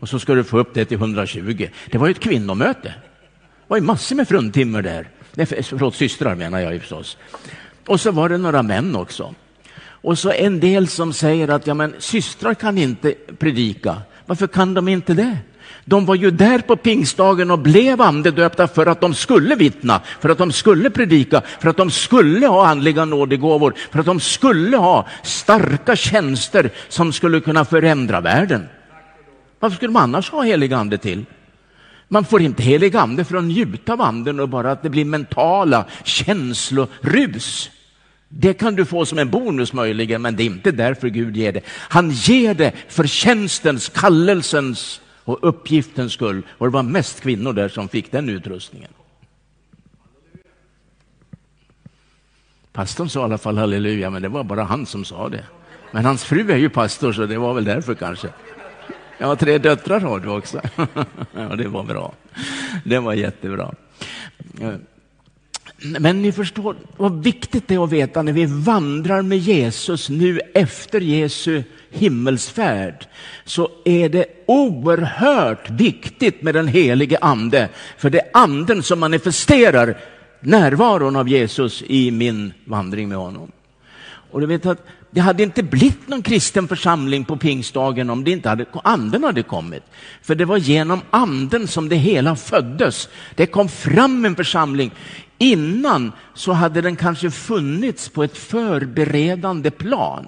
Och 0.00 0.08
så 0.08 0.18
ska 0.18 0.34
du 0.34 0.44
få 0.44 0.58
upp 0.58 0.74
det 0.74 0.84
till 0.84 0.96
120. 0.96 1.68
Det 1.90 1.98
var 1.98 2.06
ju 2.06 2.10
ett 2.10 2.20
kvinnomöte. 2.20 2.88
Det 2.88 3.68
var 3.68 3.76
ju 3.76 3.82
massor 3.82 4.16
med 4.16 4.28
fruntimmer 4.28 4.82
där. 4.82 5.08
Nej, 5.34 5.46
förlåt, 5.46 5.94
systrar 5.94 6.34
menar 6.34 6.60
jag 6.60 6.72
ju 6.72 6.80
förstås. 6.80 7.16
Och 7.86 8.00
så 8.00 8.10
var 8.10 8.28
det 8.28 8.38
några 8.38 8.62
män 8.62 8.96
också. 8.96 9.34
Och 9.80 10.18
så 10.18 10.30
en 10.30 10.60
del 10.60 10.88
som 10.88 11.12
säger 11.12 11.48
att 11.48 11.66
ja, 11.66 11.74
men 11.74 11.94
systrar 11.98 12.54
kan 12.54 12.78
inte 12.78 13.14
predika. 13.38 14.02
Varför 14.26 14.46
kan 14.46 14.74
de 14.74 14.88
inte 14.88 15.14
det? 15.14 15.38
De 15.84 16.06
var 16.06 16.14
ju 16.14 16.30
där 16.30 16.58
på 16.58 16.76
pingstdagen 16.76 17.50
och 17.50 17.58
blev 17.58 18.00
andedöpta 18.00 18.68
för 18.68 18.86
att 18.86 19.00
de 19.00 19.14
skulle 19.14 19.54
vittna, 19.54 20.00
för 20.20 20.28
att 20.28 20.38
de 20.38 20.52
skulle 20.52 20.90
predika, 20.90 21.42
för 21.60 21.68
att 21.68 21.76
de 21.76 21.90
skulle 21.90 22.46
ha 22.46 22.66
andliga 22.66 23.04
nådegåvor, 23.04 23.74
för 23.90 23.98
att 23.98 24.06
de 24.06 24.20
skulle 24.20 24.76
ha 24.76 25.06
starka 25.22 25.96
tjänster 25.96 26.70
som 26.88 27.12
skulle 27.12 27.40
kunna 27.40 27.64
förändra 27.64 28.20
världen. 28.20 28.68
Varför 29.60 29.76
skulle 29.76 29.92
man 29.92 30.02
annars 30.02 30.30
ha 30.30 30.42
helig 30.42 30.72
ande 30.72 30.98
till? 30.98 31.24
Man 32.08 32.24
får 32.24 32.42
inte 32.42 32.62
helig 32.62 32.96
ande 32.96 33.24
för 33.24 33.36
att 33.36 33.44
njuta 33.44 33.92
av 33.92 34.00
anden 34.00 34.40
och 34.40 34.48
bara 34.48 34.72
att 34.72 34.82
det 34.82 34.90
blir 34.90 35.04
mentala 35.04 35.84
känslorus. 36.04 37.70
Det 38.28 38.54
kan 38.54 38.74
du 38.74 38.84
få 38.84 39.06
som 39.06 39.18
en 39.18 39.30
bonus 39.30 39.72
möjligen, 39.72 40.22
men 40.22 40.36
det 40.36 40.42
är 40.42 40.46
inte 40.46 40.70
därför 40.70 41.08
Gud 41.08 41.36
ger 41.36 41.52
det. 41.52 41.60
Han 41.68 42.10
ger 42.10 42.54
det 42.54 42.72
för 42.88 43.06
tjänstens, 43.06 43.88
kallelsens 43.88 45.00
och 45.24 45.38
uppgiftens 45.42 46.12
skull. 46.12 46.42
Och 46.48 46.66
det 46.66 46.72
var 46.72 46.82
mest 46.82 47.20
kvinnor 47.20 47.52
där 47.52 47.68
som 47.68 47.88
fick 47.88 48.12
den 48.12 48.28
utrustningen. 48.28 48.90
Pastorn 52.72 53.08
sa 53.08 53.20
i 53.20 53.22
alla 53.22 53.38
fall 53.38 53.58
halleluja, 53.58 54.10
men 54.10 54.22
det 54.22 54.28
var 54.28 54.44
bara 54.44 54.62
han 54.62 54.86
som 54.86 55.04
sa 55.04 55.28
det. 55.28 55.44
Men 55.90 56.04
hans 56.04 56.24
fru 56.24 56.52
är 56.52 56.56
ju 56.56 56.68
pastor, 56.68 57.12
så 57.12 57.26
det 57.26 57.38
var 57.38 57.54
väl 57.54 57.64
därför 57.64 57.94
kanske. 57.94 58.28
Ja, 59.18 59.36
tre 59.36 59.58
döttrar 59.58 60.00
har 60.00 60.20
du 60.20 60.28
också. 60.28 60.60
ja, 61.34 61.56
det 61.56 61.68
var 61.68 61.82
bra. 61.82 62.12
Det 62.84 62.98
var 62.98 63.14
jättebra. 63.14 63.74
Men 65.84 66.22
ni 66.22 66.32
förstår 66.32 66.76
vad 66.96 67.24
viktigt 67.24 67.68
det 67.68 67.74
är 67.74 67.84
att 67.84 67.92
veta 67.92 68.22
när 68.22 68.32
vi 68.32 68.46
vandrar 68.46 69.22
med 69.22 69.38
Jesus 69.38 70.08
nu 70.08 70.40
efter 70.54 71.00
Jesu 71.00 71.62
himmelsfärd 71.90 73.06
så 73.44 73.70
är 73.84 74.08
det 74.08 74.26
oerhört 74.46 75.70
viktigt 75.70 76.42
med 76.42 76.54
den 76.54 76.68
helige 76.68 77.18
ande. 77.20 77.68
För 77.98 78.10
det 78.10 78.20
är 78.20 78.30
anden 78.32 78.82
som 78.82 79.00
manifesterar 79.00 79.98
närvaron 80.40 81.16
av 81.16 81.28
Jesus 81.28 81.82
i 81.86 82.10
min 82.10 82.52
vandring 82.64 83.08
med 83.08 83.18
honom. 83.18 83.52
Och 84.30 84.40
du 84.40 84.46
vet 84.46 84.66
att 84.66 84.86
det 85.14 85.20
hade 85.20 85.42
inte 85.42 85.62
blivit 85.62 86.08
någon 86.08 86.22
kristen 86.22 86.68
församling 86.68 87.24
på 87.24 87.36
pingstdagen 87.36 88.10
om 88.10 88.24
det 88.24 88.30
inte 88.30 88.48
hade, 88.48 88.66
anden 88.84 89.24
hade 89.24 89.42
kommit. 89.42 89.82
För 90.22 90.34
det 90.34 90.44
var 90.44 90.56
genom 90.56 91.00
anden 91.10 91.68
som 91.68 91.88
det 91.88 91.96
hela 91.96 92.36
föddes. 92.36 93.08
Det 93.34 93.46
kom 93.46 93.68
fram 93.68 94.24
en 94.24 94.36
församling. 94.36 94.90
Innan 95.38 96.12
så 96.34 96.52
hade 96.52 96.80
den 96.80 96.96
kanske 96.96 97.30
funnits 97.30 98.08
på 98.08 98.24
ett 98.24 98.36
förberedande 98.36 99.70
plan. 99.70 100.26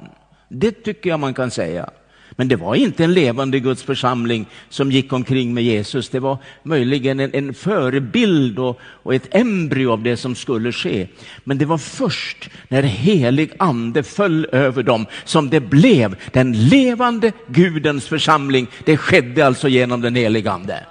Det 0.48 0.70
tycker 0.70 1.10
jag 1.10 1.20
man 1.20 1.34
kan 1.34 1.50
säga. 1.50 1.90
Men 2.30 2.48
det 2.48 2.56
var 2.56 2.74
inte 2.74 3.04
en 3.04 3.14
levande 3.14 3.60
Guds 3.60 3.82
församling 3.82 4.46
som 4.68 4.92
gick 4.92 5.12
omkring 5.12 5.54
med 5.54 5.64
Jesus. 5.64 6.08
Det 6.08 6.20
var 6.20 6.38
möjligen 6.62 7.20
en, 7.20 7.30
en 7.34 7.54
förebild 7.54 8.58
och, 8.58 8.80
och, 8.82 9.14
ett 9.14 9.34
embryo 9.34 9.92
av 9.92 10.02
det 10.02 10.16
som 10.16 10.34
skulle 10.34 10.72
ske. 10.72 11.08
Men 11.44 11.58
det 11.58 11.64
var 11.64 11.78
först 11.78 12.50
när 12.68 12.82
helig 12.82 13.52
ande 13.58 14.02
föll 14.02 14.46
över 14.52 14.82
dem 14.82 15.06
som 15.24 15.50
det 15.50 15.60
blev 15.60 16.16
den 16.32 16.68
levande 16.68 17.32
Gudens 17.46 18.08
församling. 18.08 18.66
Det 18.84 18.96
skedde 18.96 19.46
alltså 19.46 19.68
genom 19.68 20.00
den 20.00 20.14
helige 20.14 20.50
ande. 20.50 20.86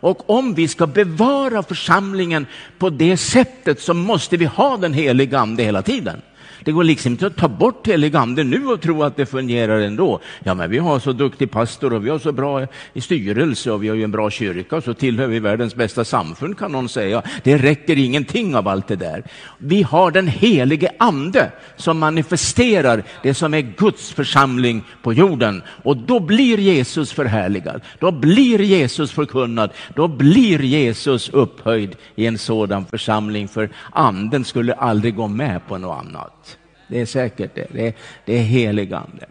Och 0.00 0.30
om 0.30 0.54
vi 0.54 0.68
ska 0.68 0.86
bevara 0.86 1.62
församlingen 1.62 2.46
på 2.78 2.90
det 2.90 3.16
sättet 3.16 3.80
så 3.80 3.94
måste 3.94 4.36
vi 4.36 4.44
ha 4.44 4.76
den 4.76 4.94
heliga 4.94 5.38
ande 5.38 5.62
hela 5.62 5.82
tiden. 5.82 6.22
Det 6.64 6.72
går 6.72 6.84
liksom 6.84 7.12
inte 7.12 7.26
att 7.26 7.36
ta 7.36 7.48
bort 7.48 7.86
helig 7.86 8.16
ande 8.16 8.44
nu 8.44 8.66
och 8.66 8.80
tro 8.80 9.02
att 9.02 9.16
det 9.16 9.26
fungerar 9.26 9.80
ändå. 9.80 10.20
Ja, 10.44 10.54
men 10.54 10.70
vi 10.70 10.78
har 10.78 10.98
så 10.98 11.12
duktig 11.12 11.50
pastor 11.50 11.92
och 11.92 12.06
vi 12.06 12.10
har 12.10 12.18
så 12.18 12.32
bra 12.32 12.66
i 12.92 13.00
styrelse 13.00 13.70
och 13.70 13.82
vi 13.82 13.88
har 13.88 13.96
ju 13.96 14.04
en 14.04 14.10
bra 14.10 14.30
kyrka 14.30 14.76
och 14.76 14.84
så 14.84 14.94
tillhör 14.94 15.26
vi 15.26 15.40
världens 15.40 15.74
bästa 15.74 16.04
samfund 16.04 16.58
kan 16.58 16.72
någon 16.72 16.88
säga. 16.88 17.22
Det 17.42 17.56
räcker 17.56 17.98
ingenting 17.98 18.56
av 18.56 18.68
allt 18.68 18.88
det 18.88 18.96
där. 18.96 19.24
Vi 19.58 19.82
har 19.82 20.10
den 20.10 20.28
helige 20.28 20.90
ande 20.98 21.52
som 21.76 21.98
manifesterar 21.98 23.02
det 23.22 23.34
som 23.34 23.54
är 23.54 23.60
Guds 23.60 24.12
församling 24.12 24.84
på 25.02 25.12
jorden 25.12 25.62
och 25.82 25.96
då 25.96 26.20
blir 26.20 26.58
Jesus 26.58 27.12
förhärligad. 27.12 27.80
Då 27.98 28.10
blir 28.10 28.60
Jesus 28.60 29.12
förkunnad. 29.12 29.70
Då 29.94 30.08
blir 30.08 30.62
Jesus 30.62 31.28
upphöjd 31.28 31.96
i 32.14 32.26
en 32.26 32.38
sådan 32.38 32.86
församling 32.86 33.48
för 33.48 33.70
anden 33.92 34.44
skulle 34.44 34.74
aldrig 34.74 35.16
gå 35.16 35.28
med 35.28 35.66
på 35.68 35.78
något 35.78 35.98
annat. 35.98 36.49
Det 36.90 37.00
är 37.00 37.06
säkert 37.06 37.54
det. 37.54 37.66
Det 37.72 37.86
är, 37.86 37.94
det 38.24 38.38
är 38.38 38.42
heligande. 38.42 39.26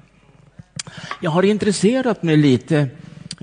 Jag 1.22 1.32
har 1.32 1.44
intresserat 1.44 2.24
mig 2.24 2.38
lite 2.38 2.88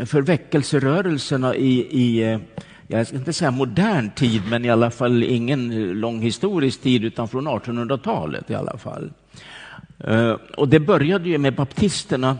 för 0.06 0.22
väckelserörelserna 0.22 1.54
i, 1.54 1.86
i 1.90 2.32
eh, 2.32 2.38
jag 2.88 3.06
ska 3.06 3.16
inte 3.16 3.32
säga 3.32 3.50
modern 3.50 4.10
tid, 4.10 4.42
men 4.50 4.64
i 4.64 4.70
alla 4.70 4.90
fall 4.90 5.22
ingen 5.22 5.90
lång 6.00 6.20
historisk 6.20 6.82
tid, 6.82 7.04
utan 7.04 7.28
från 7.28 7.48
1800-talet 7.48 8.50
i 8.50 8.54
alla 8.54 8.78
fall. 8.78 9.12
Eh, 10.04 10.36
och 10.56 10.68
det 10.68 10.80
började 10.80 11.28
ju 11.28 11.38
med 11.38 11.54
baptisterna. 11.54 12.36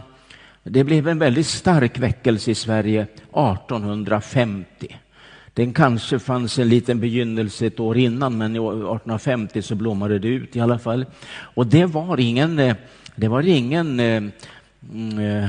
Det 0.62 0.85
blev 0.85 1.09
en 1.09 1.18
väldigt 1.18 1.47
stark 1.47 1.99
väckelse 1.99 2.50
i 2.50 2.54
Sverige 2.54 3.02
1850. 3.02 4.97
Den 5.57 5.73
kanske 5.73 6.19
fanns 6.19 6.59
en 6.59 6.69
liten 6.69 7.01
begynnelse 7.01 7.67
ett 7.67 7.81
år 7.81 7.97
innan, 7.99 8.39
men 8.39 8.57
1850 8.57 9.63
så 9.63 9.75
blommade 9.75 10.19
det 10.19 10.29
ut 10.29 10.57
i 10.57 10.61
alla 10.61 10.79
fall. 10.79 11.07
Och 11.29 11.67
det 11.67 11.85
var 11.85 12.21
ingen, 12.21 12.59
eh, 12.59 12.77
det 13.15 13.29
var 13.29 13.43
ingen 13.43 14.01
eh, 14.01 14.23
mm, 14.93 15.19
eh, 15.19 15.49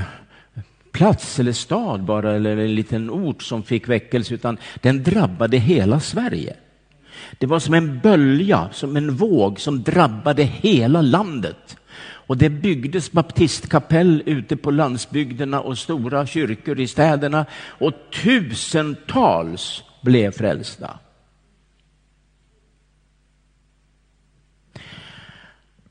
plats 0.91 1.39
eller 1.39 1.51
stad 1.51 2.03
bara, 2.03 2.35
eller 2.35 2.57
en 2.57 2.75
liten 2.75 3.09
ort 3.09 3.43
som 3.43 3.63
fick 3.63 3.89
väckelse, 3.89 4.33
utan 4.33 4.57
den 4.81 5.03
drabbade 5.03 5.57
hela 5.57 5.99
Sverige. 5.99 6.55
Det 7.37 7.45
var 7.45 7.59
som 7.59 7.73
en 7.73 7.99
bölja, 7.99 8.69
som 8.71 8.97
en 8.97 9.15
våg 9.15 9.59
som 9.59 9.83
drabbade 9.83 10.43
hela 10.43 11.01
landet. 11.01 11.77
Och 11.99 12.37
det 12.37 12.49
byggdes 12.49 13.11
baptistkapell 13.11 14.23
ute 14.25 14.57
på 14.57 14.71
landsbygderna 14.71 15.61
och 15.61 15.77
stora 15.77 16.25
kyrkor 16.25 16.79
i 16.79 16.87
städerna 16.87 17.45
och 17.53 17.93
tusentals 18.23 19.83
blev 20.01 20.31
frälsta. 20.31 20.99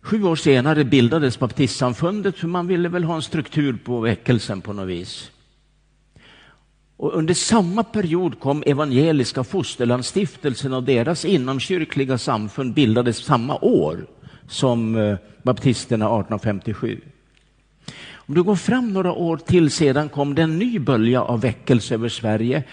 Sju 0.00 0.24
år 0.24 0.36
senare 0.36 0.84
bildades 0.84 1.38
baptistsamfundet 1.38 2.36
för 2.36 2.48
man 2.48 2.66
ville 2.66 2.88
väl 2.88 3.04
ha 3.04 3.14
en 3.14 3.22
struktur 3.22 3.78
på 3.84 4.00
väckelsen 4.00 4.60
på 4.60 4.72
något 4.72 4.88
vis. 4.88 5.30
Och 6.96 7.14
under 7.14 7.34
samma 7.34 7.82
period 7.82 8.40
kom 8.40 8.62
Evangeliska 8.66 9.44
Fosterlandsstiftelsen 9.44 10.72
och 10.72 10.82
deras 10.82 11.24
inomkyrkliga 11.24 12.18
samfund 12.18 12.74
bildades 12.74 13.16
samma 13.16 13.58
år 13.58 14.06
som 14.48 14.96
eh, 14.96 15.16
baptisterna 15.42 16.04
1857. 16.04 17.00
Om 18.14 18.34
du 18.34 18.42
går 18.42 18.56
fram 18.56 18.92
några 18.92 19.12
år 19.12 19.36
till 19.36 19.70
sedan 19.70 20.08
kom 20.08 20.34
det 20.34 20.42
en 20.42 20.58
ny 20.58 20.78
bölja 20.78 21.22
av 21.22 21.40
väckelse 21.40 21.94
över 21.94 22.08
Sverige 22.08 22.64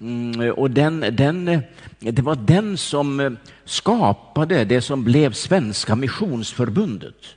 Mm, 0.00 0.40
eh, 0.40 0.50
och 0.50 0.70
den, 0.70 1.04
den, 1.12 1.48
eh, 1.48 1.60
det 1.98 2.22
var 2.22 2.36
den 2.36 2.76
som 2.76 3.20
eh, 3.20 3.30
skapade 3.64 4.64
det 4.64 4.80
som 4.80 5.04
blev 5.04 5.32
Svenska 5.32 5.96
Missionsförbundet. 5.96 7.36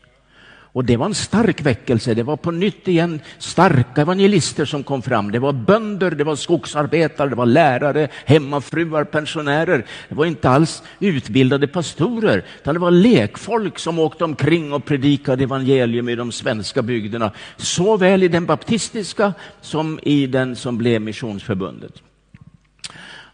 Och 0.73 0.85
det 0.85 0.97
var 0.97 1.05
en 1.05 1.13
stark 1.13 1.61
väckelse. 1.61 2.13
Det 2.13 2.23
var 2.23 2.37
på 2.37 2.51
nytt 2.51 2.87
igen 2.87 3.21
starka 3.37 4.01
evangelister 4.01 4.65
som 4.65 4.83
kom 4.83 5.01
fram. 5.01 5.31
Det 5.31 5.39
var 5.39 5.53
bönder, 5.53 6.11
det 6.11 6.23
var 6.23 6.35
skogsarbetare, 6.35 7.29
det 7.29 7.35
var 7.35 7.45
lärare, 7.45 8.07
hemmafruar, 8.25 9.03
pensionärer. 9.03 9.85
Det 10.09 10.15
var 10.15 10.25
inte 10.25 10.49
alls 10.49 10.83
utbildade 10.99 11.67
pastorer, 11.67 12.45
utan 12.61 12.73
det 12.73 12.79
var 12.79 12.91
lekfolk 12.91 13.79
som 13.79 13.99
åkte 13.99 14.23
omkring 14.23 14.73
och 14.73 14.85
predikade 14.85 15.43
evangelium 15.43 16.09
i 16.09 16.15
de 16.15 16.31
svenska 16.31 16.81
bygderna. 16.81 17.31
Såväl 17.57 18.23
i 18.23 18.27
den 18.27 18.45
baptistiska 18.45 19.33
som 19.61 19.99
i 20.03 20.27
den 20.27 20.55
som 20.55 20.77
blev 20.77 21.01
Missionsförbundet. 21.01 22.01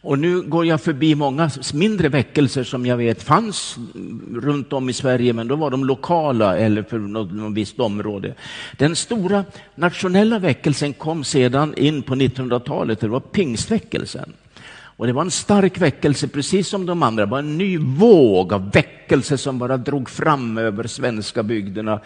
Och 0.02 0.20
nu 0.20 0.42
går 0.42 0.66
jag 0.66 0.82
förbi 0.82 1.16
många 1.16 1.50
mindre 1.74 2.10
väckelser 2.10 2.64
som 2.64 2.86
jag 2.86 2.98
vet 2.98 3.24
fanns 3.24 3.78
runt 4.34 4.74
om 4.74 4.90
i 4.90 4.94
Sverige, 4.94 5.34
men 5.34 5.48
då 5.48 5.56
var 5.56 5.72
de 5.72 5.86
lokala 5.86 6.58
eller 6.58 6.84
för 6.84 7.00
något, 7.00 7.32
något 7.32 7.54
visst 7.54 7.80
område. 7.80 8.34
Den 8.78 8.96
stora 8.96 9.46
nationella 9.76 10.40
väckelsen 10.40 10.94
kom 10.94 11.24
sedan 11.24 11.74
in 11.78 12.02
på 12.02 12.16
1900-talet, 12.16 13.00
det 13.00 13.08
var 13.08 13.20
pingstväckelsen. 13.20 14.34
Och 15.00 15.08
det 15.08 15.14
var 15.14 15.22
en 15.22 15.32
stark 15.32 15.78
väckelse, 15.78 16.28
precis 16.28 16.68
som 16.68 16.86
de 16.86 17.04
andra. 17.04 17.26
Det 17.26 17.32
var 17.32 17.40
en 17.40 17.58
ny 17.58 17.78
våg 17.78 18.54
av 18.54 18.72
väckelse 18.72 19.38
som 19.38 19.60
bara 19.60 19.78
drog 19.78 20.10
fram 20.10 20.58
över 20.58 20.88
svenska 20.88 21.44
bygderna 21.44 22.00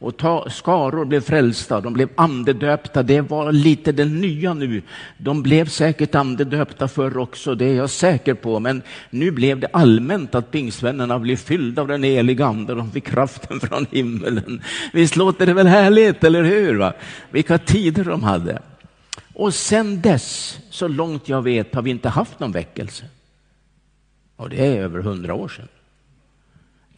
och 0.00 0.16
ta, 0.16 0.50
skaror 0.50 1.04
blev 1.04 1.20
frälsta, 1.20 1.80
de 1.80 1.92
blev 1.92 2.08
andedöpta. 2.14 3.02
Det 3.02 3.20
var 3.20 3.52
lite 3.52 3.92
det 3.92 4.04
nya 4.04 4.54
nu. 4.54 4.82
De 5.18 5.42
blev 5.42 5.66
säkert 5.66 6.14
andedöpta 6.14 6.88
förr 6.88 7.18
också, 7.18 7.54
det 7.54 7.64
är 7.64 7.74
jag 7.74 7.90
säker 7.90 8.34
på. 8.34 8.60
Men 8.60 8.82
nu 9.10 9.30
blev 9.30 9.60
det 9.60 9.68
allmänt 9.72 10.34
att 10.34 10.50
pingstvännerna 10.50 11.18
blev 11.18 11.36
fyllda 11.36 11.82
av 11.82 11.88
den 11.88 12.02
heliga 12.02 12.46
ande. 12.46 12.74
De 12.74 12.90
fick 12.90 13.06
kraften 13.06 13.60
från 13.68 13.86
himmelen. 13.90 14.62
Visst 14.92 15.16
låter 15.16 15.46
det 15.46 15.54
väl 15.54 15.66
härligt, 15.66 16.24
eller 16.24 16.42
hur? 16.42 16.76
Va? 16.76 16.92
Vilka 17.30 17.58
tider 17.58 18.04
de 18.04 18.22
hade. 18.22 18.62
Och 19.34 19.54
sen 19.54 20.00
dess, 20.00 20.58
så 20.70 20.88
långt 20.88 21.28
jag 21.28 21.42
vet, 21.42 21.74
har 21.74 21.82
vi 21.82 21.90
inte 21.90 22.08
haft 22.08 22.40
någon 22.40 22.52
väckelse. 22.52 23.04
Och 24.36 24.50
det 24.50 24.66
är 24.66 24.80
över 24.80 25.00
hundra 25.00 25.34
år 25.34 25.48
sedan. 25.48 25.68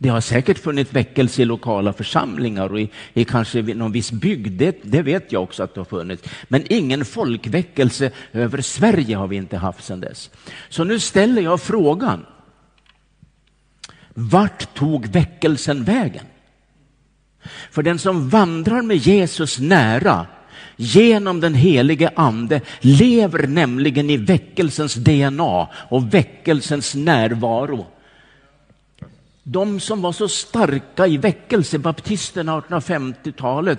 Det 0.02 0.08
har 0.08 0.20
säkert 0.20 0.58
funnits 0.58 0.92
väckelse 0.92 1.42
i 1.42 1.44
lokala 1.44 1.92
församlingar 1.92 2.72
och 2.72 2.80
i, 2.80 2.90
i 3.14 3.24
kanske 3.24 3.62
någon 3.62 3.92
viss 3.92 4.12
bygd, 4.12 4.58
det, 4.58 4.78
det, 4.82 5.02
vet 5.02 5.32
jag 5.32 5.42
också 5.42 5.62
att 5.62 5.74
det 5.74 5.80
har 5.80 5.84
funnits. 5.84 6.22
Men 6.48 6.64
ingen 6.68 7.04
folkväckelse 7.04 8.10
över 8.32 8.60
Sverige 8.60 9.16
har 9.16 9.28
vi 9.28 9.36
inte 9.36 9.56
haft 9.56 9.84
sedan 9.84 10.00
dess. 10.00 10.30
Så 10.68 10.84
nu 10.84 10.98
ställer 10.98 11.42
jag 11.42 11.60
frågan. 11.60 12.26
Vart 14.14 14.74
tog 14.74 15.06
väckelsen 15.06 15.84
vägen? 15.84 16.26
För 17.70 17.82
den 17.82 17.98
som 17.98 18.28
vandrar 18.28 18.82
med 18.82 18.96
Jesus 18.96 19.58
nära 19.58 20.26
genom 20.76 21.40
den 21.40 21.54
helige 21.54 22.10
ande 22.16 22.60
lever 22.80 23.46
nämligen 23.46 24.10
i 24.10 24.16
väckelsens 24.16 24.94
DNA 24.94 25.68
och 25.88 26.14
väckelsens 26.14 26.94
närvaro 26.94 27.86
de 29.42 29.80
som 29.80 30.02
var 30.02 30.12
så 30.12 30.28
starka 30.28 31.06
i 31.06 31.16
väckelsebaptisterna 31.16 32.60
1850-talet, 32.60 33.78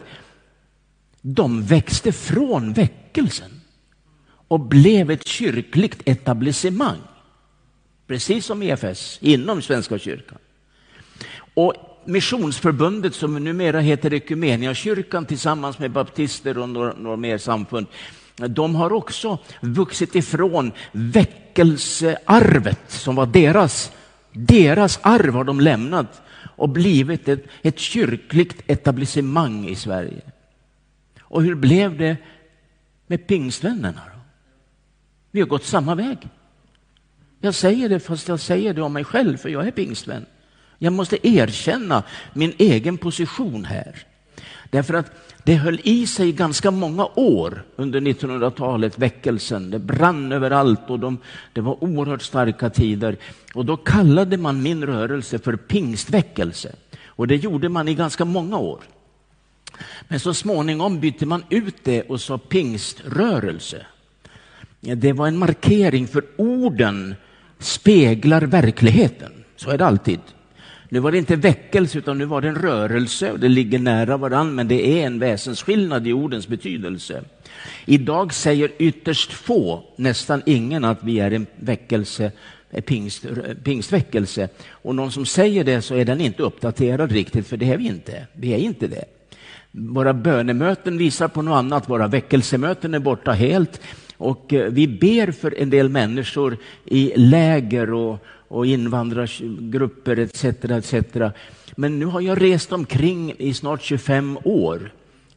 de 1.21 1.63
växte 1.63 2.11
från 2.11 2.73
väckelsen 2.73 3.61
och 4.47 4.59
blev 4.59 5.11
ett 5.11 5.27
kyrkligt 5.27 6.01
etablissemang. 6.05 6.99
Precis 8.07 8.45
som 8.45 8.63
EFS, 8.63 9.17
inom 9.21 9.61
Svenska 9.61 9.99
kyrkan. 9.99 10.37
Och 11.53 11.73
Missionsförbundet, 12.05 13.15
som 13.15 13.43
numera 13.43 13.79
heter 13.79 14.13
Ekumeniakyrkan 14.13 15.25
tillsammans 15.25 15.79
med 15.79 15.91
baptister 15.91 16.57
och 16.57 16.69
några, 16.69 16.93
några 16.93 17.17
mer 17.17 17.37
samfund, 17.37 17.87
de 18.35 18.75
har 18.75 18.93
också 18.93 19.37
vuxit 19.61 20.15
ifrån 20.15 20.71
väckelsearvet 20.91 22.81
som 22.87 23.15
var 23.15 23.25
deras 23.25 23.91
deras 24.33 24.99
arv 25.01 25.33
har 25.33 25.43
de 25.43 25.59
lämnat 25.59 26.21
och 26.55 26.69
blivit 26.69 27.27
ett, 27.27 27.45
ett 27.61 27.79
kyrkligt 27.79 28.61
etablissemang 28.67 29.67
i 29.67 29.75
Sverige. 29.75 30.21
Och 31.21 31.43
hur 31.43 31.55
blev 31.55 31.97
det 31.97 32.17
med 33.07 33.27
pingstvännerna? 33.27 34.01
Då? 34.13 34.19
Vi 35.31 35.39
har 35.39 35.47
gått 35.47 35.65
samma 35.65 35.95
väg. 35.95 36.17
Jag 37.39 37.55
säger 37.55 37.89
det 37.89 37.99
fast 37.99 38.27
jag 38.27 38.39
säger 38.39 38.73
det 38.73 38.81
om 38.81 38.93
mig 38.93 39.03
själv, 39.03 39.37
för 39.37 39.49
jag 39.49 39.67
är 39.67 39.71
pingstvän. 39.71 40.25
Jag 40.77 40.93
måste 40.93 41.27
erkänna 41.27 42.03
min 42.33 42.53
egen 42.57 42.97
position 42.97 43.65
här. 43.65 44.05
Därför 44.69 44.93
att 44.93 45.11
det 45.43 45.55
höll 45.55 45.79
i 45.83 46.07
sig 46.07 46.31
ganska 46.31 46.71
många 46.71 47.05
år 47.15 47.63
under 47.75 48.01
1900-talet, 48.01 48.99
väckelsen. 48.99 49.71
Det 49.71 49.79
brann 49.79 50.31
överallt 50.31 50.89
och 50.89 50.99
de, 50.99 51.17
det 51.53 51.61
var 51.61 51.83
oerhört 51.83 52.21
starka 52.21 52.69
tider. 52.69 53.17
Och 53.53 53.65
då 53.65 53.77
kallade 53.77 54.37
man 54.37 54.63
min 54.63 54.85
rörelse 54.85 55.39
för 55.39 55.55
pingstväckelse. 55.55 56.75
Och 57.05 57.27
det 57.27 57.35
gjorde 57.35 57.69
man 57.69 57.87
i 57.87 57.95
ganska 57.95 58.25
många 58.25 58.57
år. 58.57 58.79
Men 60.07 60.19
så 60.19 60.33
småningom 60.33 60.99
bytte 60.99 61.25
man 61.25 61.43
ut 61.49 61.75
det 61.83 62.01
och 62.01 62.21
sa 62.21 62.37
pingströrelse. 62.37 63.85
Det 64.79 65.13
var 65.13 65.27
en 65.27 65.37
markering 65.37 66.07
för 66.07 66.23
orden 66.37 67.15
speglar 67.59 68.41
verkligheten. 68.41 69.31
Så 69.55 69.69
är 69.69 69.77
det 69.77 69.85
alltid. 69.85 70.19
Nu 70.93 70.99
var 70.99 71.11
det 71.11 71.17
inte 71.17 71.35
väckelse 71.35 71.97
utan 71.97 72.17
nu 72.17 72.25
var 72.25 72.41
det 72.41 72.47
en 72.47 72.55
rörelse 72.55 73.31
och 73.31 73.39
det 73.39 73.47
ligger 73.47 73.79
nära 73.79 74.17
varann, 74.17 74.55
men 74.55 74.67
det 74.67 74.87
är 74.87 75.05
en 75.05 75.19
väsensskillnad 75.19 76.07
i 76.07 76.13
ordens 76.13 76.47
betydelse. 76.47 77.23
Idag 77.85 78.33
säger 78.33 78.71
ytterst 78.77 79.33
få, 79.33 79.83
nästan 79.95 80.41
ingen, 80.45 80.83
att 80.83 81.03
vi 81.03 81.19
är 81.19 81.31
en 81.31 81.45
väckelse 81.55 82.31
pingst, 82.85 83.25
pingstväckelse. 83.63 84.49
Och 84.69 84.95
någon 84.95 85.11
som 85.11 85.25
säger 85.25 85.63
det 85.63 85.81
så 85.81 85.95
är 85.95 86.05
den 86.05 86.21
inte 86.21 86.43
uppdaterad 86.43 87.11
riktigt, 87.11 87.47
för 87.47 87.57
det 87.57 87.71
är 87.71 87.77
vi 87.77 87.87
inte. 87.87 88.27
Vi 88.33 88.53
är 88.53 88.57
inte 88.57 88.87
det. 88.87 89.05
Våra 89.71 90.13
bönemöten 90.13 90.97
visar 90.97 91.27
på 91.27 91.41
något 91.41 91.55
annat, 91.55 91.89
våra 91.89 92.07
väckelsemöten 92.07 92.93
är 92.93 92.99
borta 92.99 93.31
helt. 93.31 93.81
Och 94.17 94.53
eh, 94.53 94.71
vi 94.71 94.87
ber 94.87 95.31
för 95.31 95.61
en 95.61 95.69
del 95.69 95.89
människor 95.89 96.57
i 96.85 97.13
läger 97.15 97.93
och, 97.93 98.25
och 98.53 98.65
invandrargrupper 98.65 100.19
etc. 100.19 100.45
etc. 100.45 100.93
Men 101.75 101.99
nu 101.99 102.05
har 102.05 102.21
jag 102.21 102.41
rest 102.41 102.73
omkring 102.73 103.35
i 103.37 103.53
snart 103.53 103.81
25 103.81 104.37
år 104.43 104.91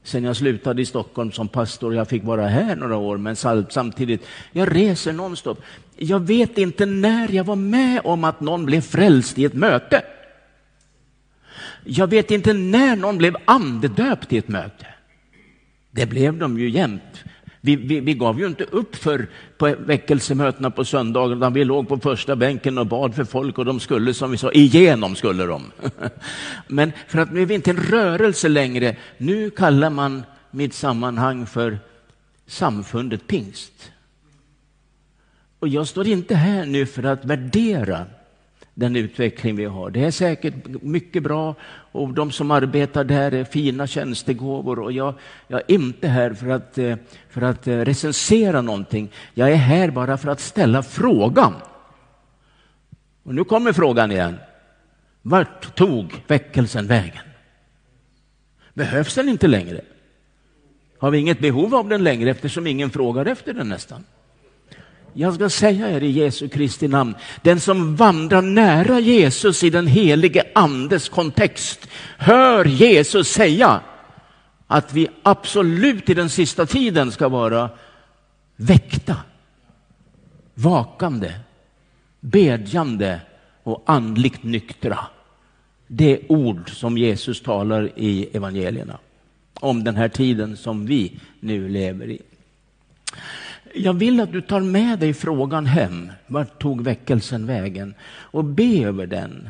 sen 0.06 0.24
jag 0.24 0.36
slutade 0.36 0.82
i 0.82 0.86
Stockholm 0.86 1.32
som 1.32 1.48
pastor. 1.48 1.94
Jag 1.94 2.08
fick 2.08 2.24
vara 2.24 2.46
här 2.46 2.76
några 2.76 2.96
år, 2.96 3.16
men 3.16 3.36
samtidigt, 3.68 4.26
jag 4.52 4.76
reser 4.76 5.12
nonstop. 5.12 5.62
Jag 5.96 6.20
vet 6.20 6.58
inte 6.58 6.86
när 6.86 7.32
jag 7.32 7.44
var 7.44 7.56
med 7.56 8.00
om 8.04 8.24
att 8.24 8.40
någon 8.40 8.66
blev 8.66 8.80
frälst 8.80 9.38
i 9.38 9.44
ett 9.44 9.54
möte. 9.54 10.02
Jag 11.84 12.06
vet 12.06 12.30
inte 12.30 12.52
när 12.52 12.96
någon 12.96 13.18
blev 13.18 13.36
andedöpt 13.44 14.32
i 14.32 14.38
ett 14.38 14.48
möte. 14.48 14.86
Det 15.90 16.06
blev 16.06 16.38
de 16.38 16.58
ju 16.58 16.70
jämt. 16.70 17.24
Vi, 17.66 17.76
vi, 17.76 18.00
vi, 18.00 18.14
gav 18.14 18.40
ju 18.40 18.46
inte 18.46 18.64
upp 18.64 18.96
för 18.96 19.26
på 19.58 19.74
väckelsemötena 19.78 20.70
på 20.70 20.84
söndagen, 20.84 21.38
utan 21.38 21.52
vi 21.52 21.64
låg 21.64 21.88
på 21.88 21.98
första 21.98 22.36
bänken 22.36 22.78
och 22.78 22.86
bad 22.86 23.14
för 23.14 23.24
folk 23.24 23.58
och 23.58 23.64
de 23.64 23.80
skulle, 23.80 24.14
som 24.14 24.30
vi 24.30 24.36
sa, 24.36 24.52
igenom 24.52 25.16
skulle 25.16 25.46
de. 25.46 25.72
Men 26.68 26.92
för 27.08 27.18
att 27.18 27.32
nu 27.32 27.42
är 27.42 27.46
vi 27.46 27.54
inte 27.54 27.70
en 27.70 27.76
rörelse 27.76 28.48
längre, 28.48 28.96
nu 29.18 29.50
kallar 29.50 29.90
man 29.90 30.22
mitt 30.50 30.74
sammanhang 30.74 31.46
för 31.46 31.78
samfundet 32.46 33.26
pingst. 33.26 33.90
Och 35.58 35.68
jag 35.68 35.86
står 35.86 36.06
inte 36.06 36.34
här 36.34 36.66
nu 36.66 36.86
för 36.86 37.02
att 37.02 37.24
värdera 37.24 38.06
den 38.78 38.96
utveckling 38.96 39.56
vi 39.56 39.64
har. 39.64 39.90
Det 39.90 40.04
är 40.04 40.10
säkert 40.10 40.54
mycket 40.82 41.22
bra 41.22 41.54
och 41.92 42.14
de 42.14 42.30
som 42.30 42.50
arbetar 42.50 43.04
där 43.04 43.34
är 43.34 43.44
fina 43.44 43.86
tjänstegåvor 43.86 44.78
och 44.78 44.92
jag, 44.92 45.14
jag 45.48 45.60
är 45.60 45.72
inte 45.74 46.08
här 46.08 46.34
för 46.34 46.48
att, 46.48 46.78
eh, 46.78 46.96
för 47.28 47.42
att 47.42 47.66
eh, 47.66 47.78
recensera 47.78 48.60
någonting. 48.60 49.12
Jag 49.34 49.50
är 49.50 49.56
här 49.56 49.90
bara 49.90 50.16
för 50.16 50.28
att 50.28 50.40
ställa 50.40 50.82
frågan. 50.82 51.54
Och 53.22 53.34
nu 53.34 53.44
kommer 53.44 53.72
frågan 53.72 54.10
igen. 54.10 54.36
Vart 55.22 55.74
tog 55.74 56.22
väckelsen 56.26 56.86
vägen? 56.86 57.24
Behövs 58.74 59.14
den 59.14 59.28
inte 59.28 59.46
längre? 59.46 59.80
Har 60.98 61.10
vi 61.10 61.18
inget 61.18 61.40
behov 61.40 61.74
av 61.74 61.88
den 61.88 62.04
längre 62.04 62.30
eftersom 62.30 62.66
ingen 62.66 62.90
frågar 62.90 63.26
efter 63.26 63.54
den 63.54 63.68
nästan? 63.68 64.04
Jag 65.18 65.34
ska 65.34 65.50
säga 65.50 65.90
er 65.90 66.02
i 66.02 66.10
Jesu 66.10 66.48
Kristi 66.48 66.88
namn, 66.88 67.14
den 67.42 67.60
som 67.60 67.96
vandrar 67.96 68.42
nära 68.42 69.00
Jesus 69.00 69.64
i 69.64 69.70
den 69.70 69.86
helige 69.86 70.42
andes 70.54 71.08
kontext 71.08 71.88
hör 72.18 72.64
Jesus 72.64 73.28
säga 73.28 73.80
att 74.66 74.92
vi 74.92 75.08
absolut 75.22 76.10
i 76.10 76.14
den 76.14 76.30
sista 76.30 76.66
tiden 76.66 77.12
ska 77.12 77.28
vara 77.28 77.70
väckta, 78.56 79.16
vakande, 80.54 81.32
bedjande 82.20 83.20
och 83.62 83.82
andligt 83.86 84.42
nyktra. 84.42 84.98
Det 85.86 86.20
ord 86.28 86.70
som 86.70 86.98
Jesus 86.98 87.42
talar 87.42 87.90
i 87.96 88.28
evangelierna 88.32 88.98
om 89.54 89.84
den 89.84 89.96
här 89.96 90.08
tiden 90.08 90.56
som 90.56 90.86
vi 90.86 91.20
nu 91.40 91.68
lever 91.68 92.10
i. 92.10 92.22
Jag 93.76 93.94
vill 93.94 94.20
att 94.20 94.32
du 94.32 94.40
tar 94.40 94.60
med 94.60 94.98
dig 94.98 95.14
frågan 95.14 95.66
hem. 95.66 96.12
Vart 96.26 96.58
tog 96.62 96.84
väckelsen 96.84 97.46
vägen? 97.46 97.94
Och 98.08 98.44
be 98.44 98.84
över 98.84 99.06
den. 99.06 99.48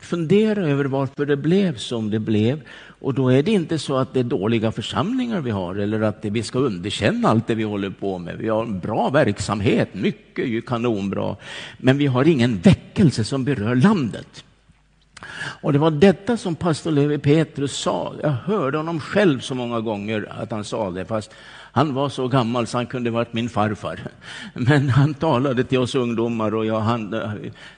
Fundera 0.00 0.60
över 0.60 0.84
varför 0.84 1.26
det 1.26 1.36
blev 1.36 1.76
som 1.76 2.10
det 2.10 2.18
blev. 2.18 2.60
Och 3.00 3.14
då 3.14 3.28
är 3.28 3.42
det 3.42 3.50
inte 3.50 3.78
så 3.78 3.96
att 3.96 4.14
det 4.14 4.20
är 4.20 4.24
dåliga 4.24 4.72
församlingar 4.72 5.40
vi 5.40 5.50
har 5.50 5.74
eller 5.74 6.00
att 6.00 6.24
vi 6.24 6.42
ska 6.42 6.58
underkänna 6.58 7.28
allt 7.28 7.46
det 7.46 7.54
vi 7.54 7.62
håller 7.62 7.90
på 7.90 8.18
med. 8.18 8.36
Vi 8.36 8.48
har 8.48 8.62
en 8.62 8.78
bra 8.78 9.10
verksamhet, 9.10 9.88
mycket 9.94 10.44
är 10.44 10.48
ju 10.48 10.60
kanonbra. 10.60 11.36
Men 11.78 11.98
vi 11.98 12.06
har 12.06 12.28
ingen 12.28 12.58
väckelse 12.58 13.24
som 13.24 13.44
berör 13.44 13.74
landet. 13.74 14.44
Och 15.60 15.72
det 15.72 15.78
var 15.78 15.90
detta 15.90 16.36
som 16.36 16.54
pastor 16.54 16.90
Levi 16.90 17.18
Petrus 17.18 17.76
sa. 17.76 18.14
Jag 18.22 18.30
hörde 18.30 18.76
honom 18.76 19.00
själv 19.00 19.40
så 19.40 19.54
många 19.54 19.80
gånger 19.80 20.32
att 20.42 20.50
han 20.50 20.64
sa 20.64 20.90
det, 20.90 21.04
fast 21.04 21.34
han 21.72 21.94
var 21.94 22.08
så 22.08 22.28
gammal 22.28 22.66
så 22.66 22.78
han 22.78 22.86
kunde 22.86 23.10
varit 23.10 23.32
min 23.32 23.48
farfar. 23.48 24.00
Men 24.54 24.88
han 24.88 25.14
talade 25.14 25.64
till 25.64 25.78
oss 25.78 25.94
ungdomar 25.94 26.54
och 26.54 26.66
jag, 26.66 26.80
han, 26.80 27.14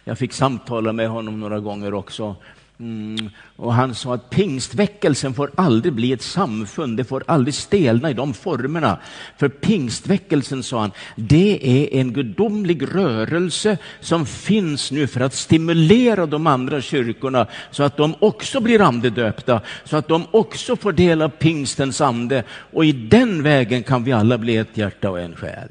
jag 0.05 0.19
fick 0.19 0.33
samtala 0.33 0.93
med 0.93 1.09
honom 1.09 1.41
några 1.41 1.61
gånger 1.61 1.95
också. 1.95 2.37
Mm. 2.81 3.31
Och 3.57 3.75
han 3.75 3.95
sa 3.95 4.15
att 4.15 4.31
pingstväckelsen 4.31 5.35
får 5.35 5.51
aldrig 5.55 5.93
bli 5.93 6.13
ett 6.13 6.23
samfund, 6.23 6.97
det 6.97 7.05
får 7.05 7.25
aldrig 7.27 7.55
stelna 7.55 8.11
i 8.11 8.15
de 8.15 8.35
formerna. 8.35 8.99
För 9.39 9.49
pingstväckelsen, 9.49 10.63
sa 10.63 10.81
han, 10.81 10.91
det 11.17 11.59
är 11.63 12.01
en 12.01 12.13
gudomlig 12.13 12.95
rörelse 12.95 13.79
som 14.01 14.27
finns 14.27 14.93
nu 14.93 15.07
för 15.07 15.21
att 15.21 15.35
stimulera 15.35 16.27
de 16.27 16.47
andra 16.47 16.81
kyrkorna 16.81 17.47
så 17.71 17.83
att 17.83 17.97
de 17.97 18.15
också 18.19 18.61
blir 18.61 18.81
andedöpta, 18.81 19.61
så 19.85 19.97
att 19.97 20.09
de 20.09 20.27
också 20.31 20.77
får 20.77 20.93
del 20.93 21.23
av 21.23 21.29
pingstens 21.29 22.01
ande. 22.01 22.45
Och 22.73 22.85
i 22.85 22.93
den 22.93 23.43
vägen 23.43 23.83
kan 23.83 24.05
vi 24.05 24.13
alla 24.13 24.39
bli 24.39 24.57
ett 24.57 24.77
hjärta 24.77 25.11
och 25.11 25.21
en 25.21 25.37
själ. 25.37 25.69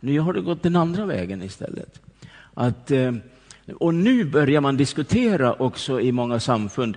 Nu 0.00 0.20
har 0.20 0.32
det 0.32 0.40
gått 0.40 0.62
den 0.62 0.76
andra 0.76 1.06
vägen 1.06 1.42
istället. 1.42 2.00
Att... 2.54 2.90
Eh, 2.90 3.12
och 3.72 3.94
nu 3.94 4.24
börjar 4.24 4.60
man 4.60 4.76
diskutera 4.76 5.52
också 5.52 6.00
i 6.00 6.12
många 6.12 6.40
samfund, 6.40 6.96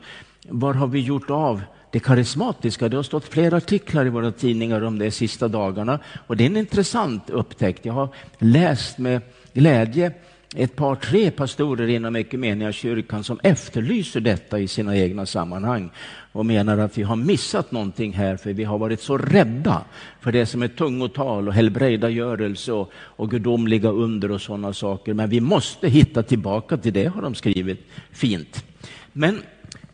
var 0.50 0.74
har 0.74 0.88
vi 0.88 1.00
gjort 1.00 1.30
av 1.30 1.62
det 1.92 2.00
karismatiska? 2.00 2.90
Det 2.90 2.96
har 2.96 3.04
stått 3.04 3.26
flera 3.26 3.58
artiklar 3.58 4.06
i 4.06 4.10
våra 4.10 4.32
tidningar 4.32 4.82
om 4.82 5.00
det 5.00 5.06
de 5.06 5.12
sista 5.12 5.48
dagarna 5.48 6.00
och 6.28 6.38
det 6.38 6.44
är 6.44 6.50
en 6.50 6.58
intressant 6.58 7.30
upptäckt. 7.30 7.86
Jag 7.86 7.94
har 7.94 8.10
läst 8.38 8.98
med 8.98 9.22
glädje 9.54 10.12
ett 10.56 10.76
par, 10.76 10.96
tre 10.96 11.32
pastorer 11.32 11.88
inom 11.88 12.74
kyrkan 12.74 13.24
som 13.24 13.40
efterlyser 13.44 14.20
detta 14.20 14.60
i 14.60 14.68
sina 14.68 14.98
egna 14.98 15.26
sammanhang 15.26 15.90
och 16.32 16.46
menar 16.46 16.78
att 16.78 16.98
vi 16.98 17.04
har 17.04 17.16
missat 17.16 17.72
någonting 17.72 18.14
här 18.14 18.38
för 18.38 18.54
vi 18.54 18.64
har 18.64 18.78
varit 18.78 19.02
så 19.02 19.18
rädda 19.18 19.86
för 20.22 20.32
det 20.32 20.46
som 20.46 20.62
är 20.62 20.68
tungotal 20.68 21.48
och 21.48 21.54
helbrägdagörelse 21.54 22.72
och, 22.72 22.92
och 22.94 23.32
gudomliga 23.32 23.90
under 23.90 24.32
och 24.32 24.42
sådana 24.42 24.74
saker. 24.74 25.14
Men 25.14 25.30
vi 25.30 25.40
måste 25.40 25.88
hitta 25.88 26.24
tillbaka 26.24 26.78
till 26.78 26.94
det, 26.94 27.06
har 27.06 27.22
de 27.22 27.36
skrivit 27.36 27.88
fint. 28.12 28.66
Men 29.14 29.42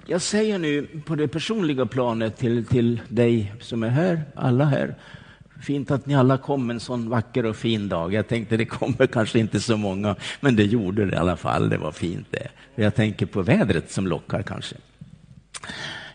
jag 0.05 0.21
säger 0.21 0.59
nu 0.59 0.87
på 1.05 1.15
det 1.15 1.27
personliga 1.27 1.85
planet 1.85 2.37
till, 2.37 2.65
till 2.65 3.01
dig 3.07 3.53
som 3.59 3.83
är 3.83 3.89
här, 3.89 4.21
alla 4.35 4.65
här, 4.65 4.95
Fint 5.63 5.91
att 5.91 6.05
ni 6.05 6.15
alla 6.15 6.37
kom 6.37 6.69
en 6.69 6.79
sån 6.79 7.09
vacker 7.09 7.45
och 7.45 7.55
fin 7.55 7.89
dag. 7.89 8.13
Jag 8.13 8.27
tänkte 8.27 8.57
det 8.57 8.65
kommer 8.65 9.07
kanske 9.07 9.39
inte 9.39 9.59
så 9.59 9.77
många, 9.77 10.15
men 10.39 10.55
det 10.55 10.63
gjorde 10.63 11.05
det 11.05 11.13
i 11.13 11.15
alla 11.15 11.37
fall. 11.37 11.69
Det 11.69 11.77
var 11.77 11.91
fint 11.91 12.27
det. 12.29 12.47
Jag 12.75 12.95
tänker 12.95 13.25
på 13.25 13.41
vädret 13.41 13.91
som 13.91 14.07
lockar 14.07 14.43
kanske. 14.43 14.75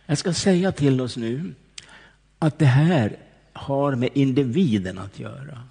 Jag 0.06 0.18
ska 0.18 0.32
säga 0.32 0.72
till 0.72 1.00
oss 1.00 1.16
nu 1.16 1.54
att 2.38 2.58
det 2.58 2.66
här 2.66 3.16
har 3.52 3.94
med 3.94 4.11
individen 4.14 4.98
att 4.98 5.18
göra. 5.18 5.62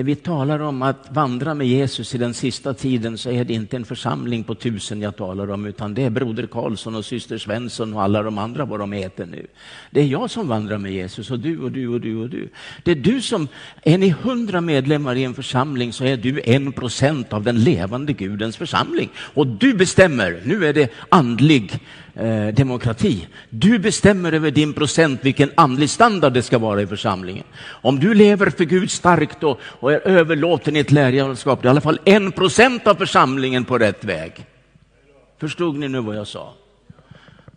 När 0.00 0.04
vi 0.04 0.14
talar 0.14 0.60
om 0.60 0.82
att 0.82 1.08
vandra 1.10 1.54
med 1.54 1.66
Jesus 1.66 2.14
i 2.14 2.18
den 2.18 2.34
sista 2.34 2.74
tiden 2.74 3.18
så 3.18 3.30
är 3.30 3.44
det 3.44 3.54
inte 3.54 3.76
en 3.76 3.84
församling 3.84 4.44
på 4.44 4.54
tusen 4.54 5.00
jag 5.00 5.16
talar 5.16 5.50
om, 5.50 5.66
utan 5.66 5.94
det 5.94 6.02
är 6.02 6.10
broder 6.10 6.46
Karlsson 6.46 6.94
och 6.94 7.04
syster 7.04 7.38
Svensson 7.38 7.94
och 7.94 8.02
alla 8.02 8.22
de 8.22 8.38
andra 8.38 8.64
vad 8.64 8.80
de 8.80 8.92
heter 8.92 9.26
nu. 9.26 9.46
Det 9.90 10.00
är 10.00 10.04
jag 10.04 10.30
som 10.30 10.48
vandrar 10.48 10.78
med 10.78 10.92
Jesus 10.92 11.30
och 11.30 11.38
du 11.38 11.58
och 11.58 11.72
du 11.72 11.88
och 11.88 12.00
du 12.00 12.16
och 12.16 12.28
du. 12.28 12.48
Det 12.82 12.90
är 12.90 12.94
du 12.94 13.20
som, 13.20 13.48
är 13.82 13.98
ni 13.98 14.08
hundra 14.08 14.60
medlemmar 14.60 15.16
i 15.16 15.24
en 15.24 15.34
församling 15.34 15.92
så 15.92 16.04
är 16.04 16.16
du 16.16 16.40
en 16.44 16.72
procent 16.72 17.32
av 17.32 17.42
den 17.42 17.64
levande 17.64 18.12
Gudens 18.12 18.56
församling. 18.56 19.08
Och 19.16 19.46
du 19.46 19.74
bestämmer, 19.74 20.40
nu 20.44 20.66
är 20.66 20.72
det 20.72 20.92
andlig 21.08 21.80
eh, 22.20 22.54
demokrati. 22.54 23.26
Du 23.50 23.78
bestämmer 23.78 24.32
över 24.32 24.50
din 24.50 24.72
procent 24.72 25.20
vilken 25.22 25.50
andlig 25.54 25.90
standard 25.90 26.32
det 26.32 26.42
ska 26.42 26.58
vara 26.58 26.82
i 26.82 26.86
församlingen. 26.86 27.44
Om 27.66 27.98
du 27.98 28.14
lever 28.14 28.50
för 28.50 28.64
Gud 28.64 28.90
starkt 28.90 29.42
och, 29.42 29.60
och 29.62 29.92
är 29.92 30.08
överlåten 30.08 30.76
i 30.76 30.78
ett 30.78 30.90
lärjungaskap, 30.90 31.62
det 31.62 31.66
är 31.66 31.70
i 31.70 31.70
alla 31.70 31.80
fall 31.80 32.00
en 32.04 32.32
procent 32.32 32.86
av 32.86 32.94
församlingen 32.94 33.64
på 33.64 33.78
rätt 33.78 34.04
väg. 34.04 34.46
Förstod 35.40 35.78
ni 35.78 35.88
nu 35.88 36.00
vad 36.00 36.16
jag 36.16 36.26
sa? 36.26 36.54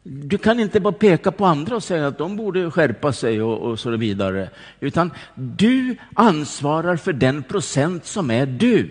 Du 0.03 0.37
kan 0.37 0.59
inte 0.59 0.79
bara 0.79 0.93
peka 0.93 1.31
på 1.31 1.45
andra 1.45 1.75
och 1.75 1.83
säga 1.83 2.07
att 2.07 2.17
de 2.17 2.35
borde 2.35 2.71
skärpa 2.71 3.13
sig 3.13 3.41
och, 3.41 3.71
och 3.71 3.79
så 3.79 3.97
vidare. 3.97 4.49
Utan 4.79 5.11
du 5.35 5.95
ansvarar 6.15 6.95
för 6.95 7.13
den 7.13 7.43
procent 7.43 8.05
som 8.05 8.31
är 8.31 8.45
du. 8.45 8.89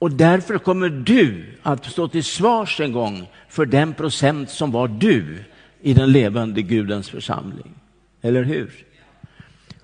Och 0.00 0.10
därför 0.10 0.58
kommer 0.58 0.88
du 0.88 1.44
att 1.62 1.84
stå 1.84 2.08
till 2.08 2.24
svars 2.24 2.80
en 2.80 2.92
gång 2.92 3.26
för 3.48 3.66
den 3.66 3.94
procent 3.94 4.50
som 4.50 4.70
var 4.70 4.88
du 4.88 5.44
i 5.80 5.94
den 5.94 6.12
levande 6.12 6.62
Gudens 6.62 7.10
församling. 7.10 7.74
Eller 8.22 8.42
hur? 8.42 8.86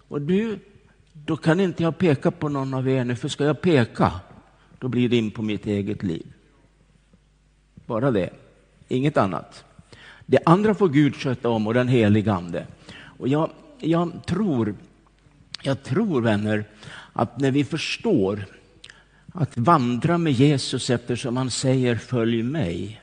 Och 0.09 0.20
du, 0.20 0.59
då 1.12 1.37
kan 1.37 1.61
inte 1.61 1.83
jag 1.83 1.98
peka 1.98 2.31
på 2.31 2.48
någon 2.48 2.74
av 2.74 2.88
er 2.88 3.05
nu, 3.05 3.16
för 3.16 3.29
ska 3.29 3.44
jag 3.44 3.61
peka, 3.61 4.12
då 4.79 4.88
blir 4.88 5.09
det 5.09 5.16
in 5.16 5.31
på 5.31 5.42
mitt 5.42 5.66
eget 5.66 6.02
liv. 6.02 6.26
Bara 7.87 8.11
det, 8.11 8.31
inget 8.88 9.16
annat. 9.16 9.64
Det 10.26 10.38
andra 10.46 10.74
får 10.74 10.88
Gud 10.88 11.16
sköta 11.16 11.48
om 11.48 11.66
och 11.66 11.74
den 11.74 11.88
helige 11.88 12.33
Ande. 12.33 12.66
Och 13.18 13.29
jag, 13.29 13.50
jag, 13.79 14.26
tror, 14.26 14.74
jag 15.62 15.83
tror, 15.83 16.22
vänner, 16.22 16.64
att 17.12 17.40
när 17.40 17.50
vi 17.50 17.64
förstår 17.64 18.44
att 19.37 19.59
vandra 19.59 20.18
med 20.18 20.33
Jesus 20.33 20.90
eftersom 20.90 21.37
han 21.37 21.51
säger 21.51 21.96
följ 21.96 22.42
mig 22.42 23.01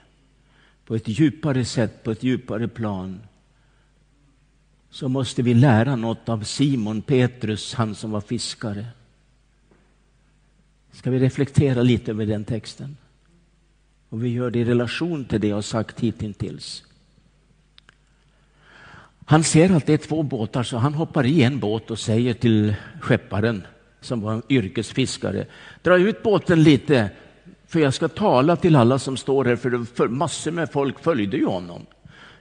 på 0.86 0.96
ett 0.96 1.08
djupare 1.08 1.65
sätt, 1.65 2.04
på 2.04 2.12
ett 2.12 2.24
djupare 2.24 2.67
plan 2.67 3.19
så 4.89 5.10
måste 5.10 5.41
vi 5.41 5.54
lära 5.54 5.96
något 5.96 6.30
av 6.30 6.43
Simon 6.43 7.02
Petrus, 7.02 7.74
han 7.74 7.96
som 7.96 8.12
var 8.12 8.22
fiskare. 8.22 8.86
Ska 10.91 11.12
vi 11.12 11.19
reflektera 11.19 11.82
lite 11.82 12.12
över 12.12 12.26
den 12.26 12.46
texten? 12.46 12.98
Och 14.10 14.24
vi 14.24 14.30
gör 14.30 14.52
det 14.52 14.60
i 14.60 14.65
relation 14.65 15.26
till 15.26 15.41
det 15.41 15.48
jag 15.48 15.63
sagt 15.63 16.00
hittills. 16.00 16.84
Han 19.26 19.43
ser 19.43 19.76
att 19.76 19.86
det 19.86 19.93
är 19.93 19.98
två 19.98 20.24
båtar 20.24 20.63
så 20.63 20.78
han 20.78 20.93
hoppar 20.93 21.26
i 21.26 21.43
en 21.43 21.60
båt 21.60 21.91
och 21.91 22.00
säger 22.00 22.34
till 22.34 22.76
skepparen 23.02 23.63
som 24.06 24.22
var 24.22 24.34
en 24.34 24.42
yrkesfiskare. 24.50 25.46
Dra 25.82 25.98
ut 25.98 26.24
båten 26.24 26.63
lite, 26.63 27.10
för 27.68 27.80
jag 27.80 27.94
ska 27.94 28.08
tala 28.08 28.56
till 28.56 28.76
alla 28.76 29.00
som 29.00 29.18
står 29.18 29.46
här, 29.46 29.56
för, 29.56 29.86
för 29.96 30.08
massor 30.08 30.52
med 30.52 30.72
folk 30.72 31.04
följde 31.04 31.38
ju 31.38 31.46
honom. 31.46 31.86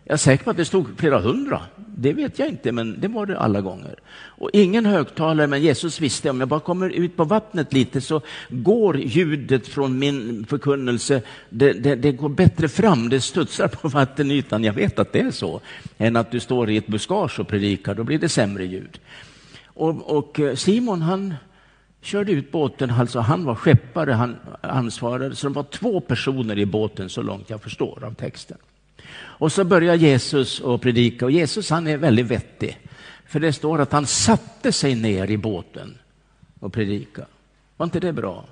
Jag 0.05 0.13
är 0.13 0.19
säker 0.19 0.45
på 0.45 0.51
att 0.51 0.57
det 0.57 0.65
stod 0.65 0.87
flera 0.97 1.21
hundra. 1.21 1.61
Det 1.77 2.13
vet 2.13 2.39
jag 2.39 2.49
inte, 2.49 2.73
men 2.73 3.01
det 3.01 3.09
var 3.09 3.27
det 3.27 3.39
alla 3.39 3.61
gånger. 3.61 3.95
Och 4.15 4.51
ingen 4.53 4.87
högtalare, 4.87 5.47
men 5.47 5.63
Jesus 5.63 6.01
visste 6.01 6.31
om 6.31 6.41
jag 6.41 6.49
bara 6.49 6.61
kommer 6.61 6.91
ut 6.91 7.17
på 7.17 7.25
vattnet 7.25 7.73
lite 7.73 8.01
så 8.01 8.21
går 8.49 8.99
ljudet 8.99 9.69
från 9.69 9.99
min 9.99 10.47
förkunnelse, 10.49 11.23
det, 11.51 11.73
det, 11.73 11.95
det 11.95 12.13
går 12.13 12.29
bättre 12.29 12.69
fram, 12.69 13.09
det 13.09 13.21
studsar 13.21 13.69
på 13.69 13.89
vattenytan. 13.89 14.65
Jag 14.65 14.73
vet 14.73 14.99
att 14.99 15.13
det 15.13 15.21
är 15.21 15.31
så, 15.31 15.61
än 15.99 16.17
att 16.17 16.31
du 16.31 16.41
står 16.41 16.71
i 16.71 16.77
ett 16.77 16.87
buskage 16.87 17.41
och 17.41 17.49
predikar, 17.49 17.95
då 17.95 18.05
blir 18.05 18.19
det 18.19 18.29
sämre 18.29 18.65
ljud. 18.65 18.99
Och, 19.67 20.17
och 20.19 20.41
eh, 20.41 20.55
Simon, 20.55 21.03
han 21.03 21.35
körde 22.03 22.33
ut 22.33 22.53
båten, 22.53 22.91
alltså 22.91 23.21
han 23.21 23.45
var 23.45 23.55
skeppare, 23.55 24.13
han 24.13 24.37
ansvarade, 24.61 25.37
så 25.37 25.47
de 25.47 25.53
var 25.53 25.63
två 25.63 26.01
personer 26.01 26.59
i 26.59 26.67
båten 26.67 27.09
så 27.09 27.23
långt 27.23 27.51
jag 27.51 27.63
förstår 27.63 28.05
av 28.05 28.15
texten. 28.15 28.59
Och 29.15 29.53
så 29.53 29.65
börjar 29.65 29.95
Jesus 29.95 30.61
att 30.61 30.81
predika 30.81 31.25
och 31.25 31.31
Jesus 31.31 31.71
han 31.71 31.87
är 31.87 31.97
väldigt 31.97 32.27
vettig. 32.27 32.79
För 33.27 33.41
det 33.41 33.53
står 33.53 33.81
att 33.81 33.93
han 33.93 34.07
satte 34.07 34.73
sig 34.73 34.95
ner 34.95 35.31
i 35.31 35.37
båten 35.37 35.99
och 36.61 36.73
predika. 36.73 37.27
Var 37.77 37.85
inte 37.85 38.01
det 38.01 38.13
bra? 38.13 38.45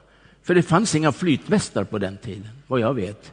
För 0.42 0.54
det 0.54 0.62
fanns 0.62 0.94
inga 0.94 1.12
flytvästar 1.12 1.84
på 1.84 1.98
den 1.98 2.16
tiden, 2.16 2.48
vad 2.66 2.80
jag 2.80 2.94
vet. 2.94 3.32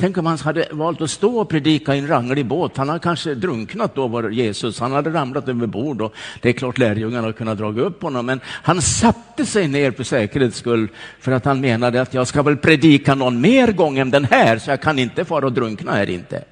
Tänk 0.00 0.18
om 0.18 0.26
han 0.26 0.38
hade 0.38 0.68
valt 0.70 1.00
att 1.00 1.10
stå 1.10 1.40
och 1.40 1.48
predika 1.48 1.94
i 1.94 1.98
en 1.98 2.08
ranglig 2.08 2.46
båt. 2.46 2.76
Han 2.76 2.88
hade 2.88 3.00
kanske 3.00 3.34
drunknat 3.34 3.94
då, 3.94 4.08
var 4.08 4.30
Jesus. 4.30 4.80
Han 4.80 4.92
hade 4.92 5.10
ramlat 5.10 5.48
över 5.48 5.66
bord 5.66 6.02
och 6.02 6.14
det 6.40 6.48
är 6.48 6.52
klart 6.52 6.78
lärjungarna 6.78 7.22
hade 7.22 7.32
kunnat 7.32 7.58
dra 7.58 7.66
upp 7.66 8.02
honom. 8.02 8.26
Men 8.26 8.40
han 8.46 8.82
satte 8.82 9.46
sig 9.46 9.68
ner 9.68 9.90
för 9.90 10.04
säkerhets 10.04 10.56
skull 10.56 10.88
för 11.20 11.32
att 11.32 11.44
han 11.44 11.60
menade 11.60 12.02
att 12.02 12.14
jag 12.14 12.26
ska 12.26 12.42
väl 12.42 12.56
predika 12.56 13.14
någon 13.14 13.40
mer 13.40 13.72
gång 13.72 13.98
än 13.98 14.10
den 14.10 14.24
här 14.24 14.58
så 14.58 14.70
jag 14.70 14.82
kan 14.82 14.98
inte 14.98 15.24
fara 15.24 15.46
och 15.46 15.52
drunkna 15.52 15.92
här 15.92 16.10
inte. 16.10 16.44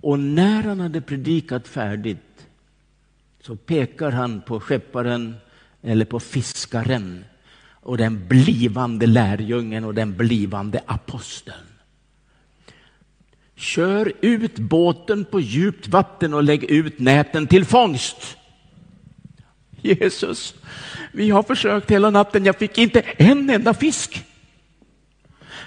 Och 0.00 0.18
när 0.18 0.62
han 0.62 0.80
hade 0.80 1.00
predikat 1.00 1.68
färdigt 1.68 2.46
så 3.42 3.56
pekar 3.56 4.10
han 4.10 4.40
på 4.40 4.60
skepparen 4.60 5.34
eller 5.82 6.04
på 6.04 6.20
fiskaren 6.20 7.24
och 7.70 7.98
den 7.98 8.28
blivande 8.28 9.06
lärjungen 9.06 9.84
och 9.84 9.94
den 9.94 10.16
blivande 10.16 10.80
aposteln. 10.86 11.73
Kör 13.56 14.12
ut 14.20 14.58
båten 14.58 15.24
på 15.24 15.40
djupt 15.40 15.88
vatten 15.88 16.34
och 16.34 16.42
lägg 16.42 16.64
ut 16.64 16.98
näten 16.98 17.46
till 17.46 17.64
fångst. 17.64 18.36
Jesus, 19.82 20.54
vi 21.12 21.30
har 21.30 21.42
försökt 21.42 21.90
hela 21.90 22.10
natten, 22.10 22.44
jag 22.44 22.58
fick 22.58 22.78
inte 22.78 23.00
en 23.00 23.50
enda 23.50 23.74
fisk. 23.74 24.24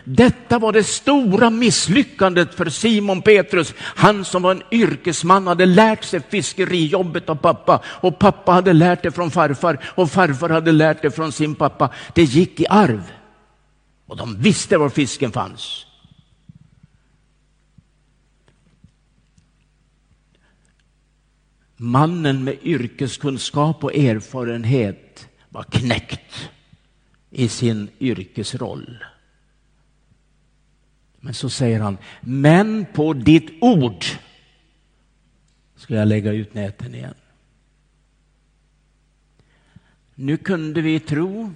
Detta 0.04 0.60
var 0.60 0.72
det 0.72 0.84
stora 0.84 1.50
misslyckandet 1.50 2.56
för 2.56 2.70
Simon 2.70 3.22
Petrus. 3.22 3.74
Han 3.80 4.26
som 4.26 4.42
var 4.42 4.52
en 4.52 4.64
yrkesman 4.72 5.48
hade 5.48 5.66
lärt 5.66 6.04
sig 6.04 6.22
fiskerijobbet 6.30 7.30
av 7.30 7.36
pappa 7.36 7.82
och 7.86 8.20
pappa 8.20 8.52
hade 8.52 8.74
lärt 8.74 9.04
det 9.04 9.12
från 9.12 9.32
farfar 9.32 9.80
och 9.86 10.12
farfar 10.12 10.50
hade 10.50 10.72
lärt 10.72 11.02
det 11.02 11.12
från 11.12 11.32
sin 11.32 11.56
pappa. 11.56 11.90
Det 12.14 12.24
gick 12.24 12.60
i 12.60 12.68
arv 12.68 13.12
och 14.08 14.18
de 14.18 14.42
visste 14.42 14.78
var 14.78 14.90
fisken 14.90 15.32
fanns. 15.32 15.87
Mannen 21.78 22.44
med 22.44 22.58
yrkeskunskap 22.64 23.84
och 23.84 23.96
erfarenhet 23.96 25.30
var 25.50 25.64
knäckt 25.64 26.50
i 27.30 27.48
sin 27.48 27.90
yrkesroll. 28.00 29.04
Men 31.20 31.34
så 31.34 31.50
säger 31.50 31.80
han, 31.80 31.98
men 32.22 32.86
på 32.94 33.14
ditt 33.14 33.50
ord 33.62 34.06
ska 35.76 35.96
jag 35.96 36.08
lägga 36.08 36.32
ut 36.32 36.54
näten 36.54 36.96
igen. 36.96 37.14
Nu 40.16 40.38
kunde 40.38 40.82
vi 40.82 41.00
tro, 41.00 41.52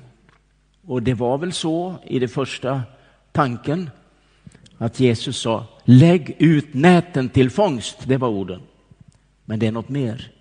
och 0.86 1.04
det 1.04 1.14
var 1.14 1.38
väl 1.38 1.54
så 1.54 1.96
i 2.06 2.20
den 2.20 2.30
första 2.30 2.82
tanken, 3.32 3.90
att 4.78 5.00
Jesus 5.00 5.38
sa 5.38 5.66
lägg 5.84 6.36
ut 6.40 6.74
näten 6.74 7.30
till 7.30 7.50
fångst, 7.50 7.98
det 8.08 8.18
var 8.18 8.30
orden. 8.30 8.62
Men 9.52 9.60
det 9.60 9.68
är 9.68 9.72
något 9.72 9.90
mer. 9.90 10.32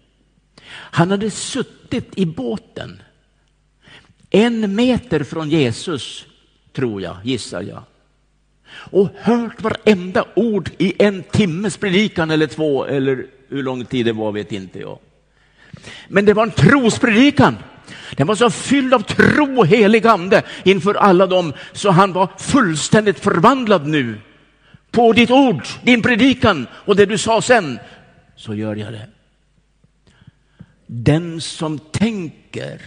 Han 0.70 1.10
hade 1.10 1.30
suttit 1.30 2.18
i 2.18 2.26
båten 2.26 3.02
en 4.30 4.74
meter 4.74 5.24
från 5.24 5.50
Jesus, 5.50 6.26
tror 6.72 7.02
jag, 7.02 7.16
gissar 7.24 7.62
jag 7.62 7.82
och 8.72 9.08
hört 9.18 9.62
varenda 9.62 10.24
ord 10.34 10.70
i 10.78 11.02
en 11.02 11.22
timmes 11.22 11.76
predikan 11.76 12.30
eller 12.30 12.46
två, 12.46 12.84
eller 12.84 13.26
hur 13.48 13.62
lång 13.62 13.84
tid 13.84 14.06
det 14.06 14.12
var 14.12 14.32
vet 14.32 14.52
inte 14.52 14.78
jag. 14.78 14.98
Men 16.08 16.24
det 16.24 16.34
var 16.34 16.42
en 16.42 16.50
trospredikan. 16.50 17.56
Den 18.16 18.26
var 18.26 18.34
så 18.34 18.50
fylld 18.50 18.94
av 18.94 19.00
tro 19.00 19.58
och 19.58 19.66
helig 19.66 20.06
ande 20.06 20.42
inför 20.64 20.94
alla 20.94 21.26
dem 21.26 21.52
så 21.72 21.90
han 21.90 22.12
var 22.12 22.28
fullständigt 22.38 23.20
förvandlad 23.20 23.86
nu. 23.86 24.20
På 24.90 25.12
ditt 25.12 25.30
ord, 25.30 25.66
din 25.82 26.02
predikan 26.02 26.66
och 26.72 26.96
det 26.96 27.06
du 27.06 27.18
sa 27.18 27.42
sen, 27.42 27.78
så 28.40 28.54
gör 28.54 28.76
jag 28.76 28.92
det. 28.92 29.08
Den 30.86 31.40
som 31.40 31.78
tänker 31.78 32.82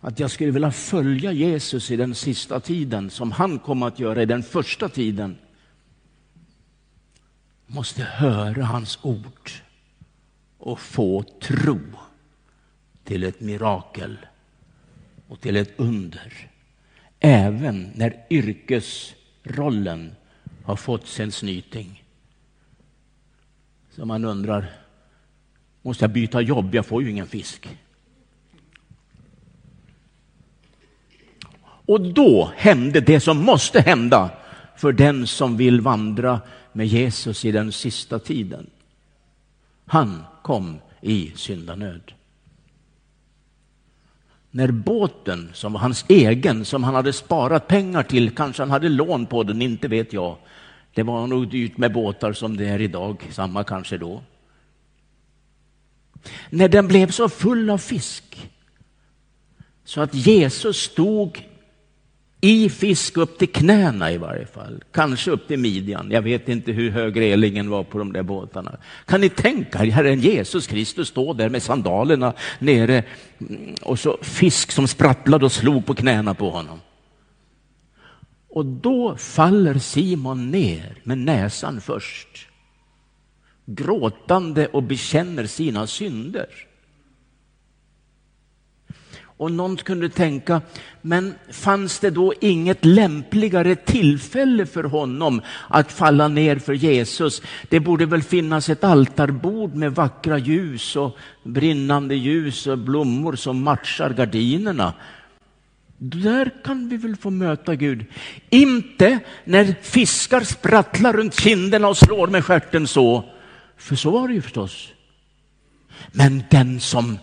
att 0.00 0.18
jag 0.18 0.30
skulle 0.30 0.50
vilja 0.50 0.70
följa 0.70 1.32
Jesus 1.32 1.90
i 1.90 1.96
den 1.96 2.14
sista 2.14 2.60
tiden 2.60 3.10
som 3.10 3.32
han 3.32 3.58
kom 3.58 3.82
att 3.82 3.98
göra 3.98 4.22
i 4.22 4.26
den 4.26 4.42
första 4.42 4.88
tiden 4.88 5.38
måste 7.66 8.02
höra 8.02 8.64
hans 8.64 8.98
ord 9.02 9.50
och 10.58 10.80
få 10.80 11.22
tro 11.22 11.80
till 13.04 13.24
ett 13.24 13.40
mirakel 13.40 14.16
och 15.28 15.40
till 15.40 15.56
ett 15.56 15.72
under. 15.76 16.50
Även 17.20 17.90
när 17.94 18.26
yrkesrollen 18.30 20.16
har 20.64 20.76
fått 20.76 21.06
sin 21.06 21.32
snyting. 21.32 22.03
Så 23.96 24.04
man 24.04 24.24
undrar, 24.24 24.70
måste 25.82 26.04
jag 26.04 26.10
byta 26.10 26.40
jobb? 26.40 26.74
Jag 26.74 26.86
får 26.86 27.02
ju 27.02 27.10
ingen 27.10 27.26
fisk. 27.26 27.68
Och 31.86 32.00
då 32.00 32.52
hände 32.56 33.00
det 33.00 33.20
som 33.20 33.44
måste 33.44 33.80
hända 33.80 34.30
för 34.76 34.92
den 34.92 35.26
som 35.26 35.56
vill 35.56 35.80
vandra 35.80 36.40
med 36.72 36.86
Jesus 36.86 37.44
i 37.44 37.52
den 37.52 37.72
sista 37.72 38.18
tiden. 38.18 38.70
Han 39.86 40.24
kom 40.42 40.78
i 41.00 41.32
syndanöd. 41.36 42.12
När 44.50 44.70
båten, 44.70 45.50
som 45.52 45.72
var 45.72 45.80
hans 45.80 46.04
egen, 46.08 46.64
som 46.64 46.84
han 46.84 46.94
hade 46.94 47.12
sparat 47.12 47.68
pengar 47.68 48.02
till, 48.02 48.34
kanske 48.34 48.62
han 48.62 48.70
hade 48.70 48.88
lån 48.88 49.26
på 49.26 49.42
den, 49.42 49.62
inte 49.62 49.88
vet 49.88 50.12
jag. 50.12 50.36
Det 50.94 51.02
var 51.02 51.26
nog 51.26 51.48
dyrt 51.48 51.78
med 51.78 51.92
båtar 51.92 52.32
som 52.32 52.56
det 52.56 52.66
är 52.66 52.80
idag, 52.80 53.28
samma 53.30 53.64
kanske 53.64 53.98
då. 53.98 54.22
När 56.50 56.68
den 56.68 56.88
blev 56.88 57.10
så 57.10 57.28
full 57.28 57.70
av 57.70 57.78
fisk 57.78 58.50
så 59.84 60.00
att 60.00 60.14
Jesus 60.14 60.76
stod 60.76 61.44
i 62.40 62.68
fisk 62.68 63.16
upp 63.16 63.38
till 63.38 63.48
knäna 63.48 64.12
i 64.12 64.18
varje 64.18 64.46
fall, 64.46 64.84
kanske 64.92 65.30
upp 65.30 65.48
till 65.48 65.58
midjan. 65.58 66.10
Jag 66.10 66.22
vet 66.22 66.48
inte 66.48 66.72
hur 66.72 66.90
hög 66.90 67.20
relingen 67.20 67.70
var 67.70 67.84
på 67.84 67.98
de 67.98 68.12
där 68.12 68.22
båtarna. 68.22 68.76
Kan 69.06 69.20
ni 69.20 69.28
tänka 69.28 69.84
er 69.84 69.90
Herren 69.90 70.20
Jesus 70.20 70.66
Kristus 70.66 71.08
stå 71.08 71.32
där 71.32 71.48
med 71.48 71.62
sandalerna 71.62 72.32
nere 72.58 73.04
mm, 73.40 73.74
och 73.82 73.98
så 73.98 74.18
fisk 74.22 74.72
som 74.72 74.88
sprattlade 74.88 75.44
och 75.44 75.52
slog 75.52 75.86
på 75.86 75.94
knäna 75.94 76.34
på 76.34 76.50
honom. 76.50 76.80
Och 78.54 78.66
då 78.66 79.16
faller 79.16 79.78
Simon 79.78 80.50
ner 80.50 80.98
med 81.02 81.18
näsan 81.18 81.80
först, 81.80 82.48
gråtande 83.66 84.66
och 84.66 84.82
bekänner 84.82 85.46
sina 85.46 85.86
synder. 85.86 86.46
Och 89.36 89.52
någon 89.52 89.76
kunde 89.76 90.08
tänka, 90.08 90.62
men 91.02 91.34
fanns 91.50 91.98
det 91.98 92.10
då 92.10 92.32
inget 92.40 92.84
lämpligare 92.84 93.74
tillfälle 93.74 94.66
för 94.66 94.84
honom 94.84 95.42
att 95.68 95.92
falla 95.92 96.28
ner 96.28 96.56
för 96.56 96.72
Jesus? 96.72 97.42
Det 97.68 97.80
borde 97.80 98.06
väl 98.06 98.22
finnas 98.22 98.68
ett 98.68 98.84
altarbord 98.84 99.74
med 99.74 99.94
vackra 99.94 100.38
ljus 100.38 100.96
och 100.96 101.16
brinnande 101.42 102.14
ljus 102.14 102.66
och 102.66 102.78
blommor 102.78 103.36
som 103.36 103.62
matchar 103.62 104.10
gardinerna. 104.10 104.92
Där 106.06 106.50
kan 106.64 106.88
vi 106.88 106.96
väl 106.96 107.16
få 107.16 107.30
möta 107.30 107.74
Gud. 107.74 108.06
Inte 108.50 109.18
när 109.44 109.74
fiskar 109.82 110.40
sprattlar 110.40 111.12
runt 111.12 111.34
kinderna 111.34 111.88
och 111.88 111.96
slår 111.96 112.28
med 112.28 112.44
skärten 112.44 112.86
så. 112.86 113.24
För 113.76 113.96
så 113.96 114.10
var 114.10 114.28
det 114.28 114.34
ju 114.34 114.42
förstås. 114.42 114.92
Men 116.12 116.42
den 116.50 116.80
som 116.80 117.18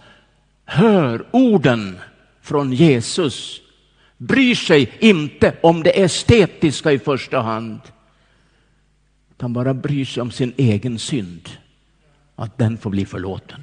hör 0.65 1.28
orden 1.32 2.00
från 2.41 2.74
Jesus 2.74 3.62
bryr 4.17 4.56
sig 4.56 4.91
inte 5.00 5.56
om 5.62 5.84
det 5.84 6.02
estetiska 6.02 6.91
i 6.91 7.00
första 7.00 7.41
hand, 7.41 7.80
utan 9.32 9.54
bara 9.54 9.74
bryr 9.74 10.06
sig 10.06 10.22
om 10.22 10.32
sin 10.32 10.54
egen 10.58 11.00
synd, 11.00 11.50
att 12.36 12.58
den 12.58 12.78
får 12.78 12.89
bli 12.89 13.06
förlåten. 13.06 13.62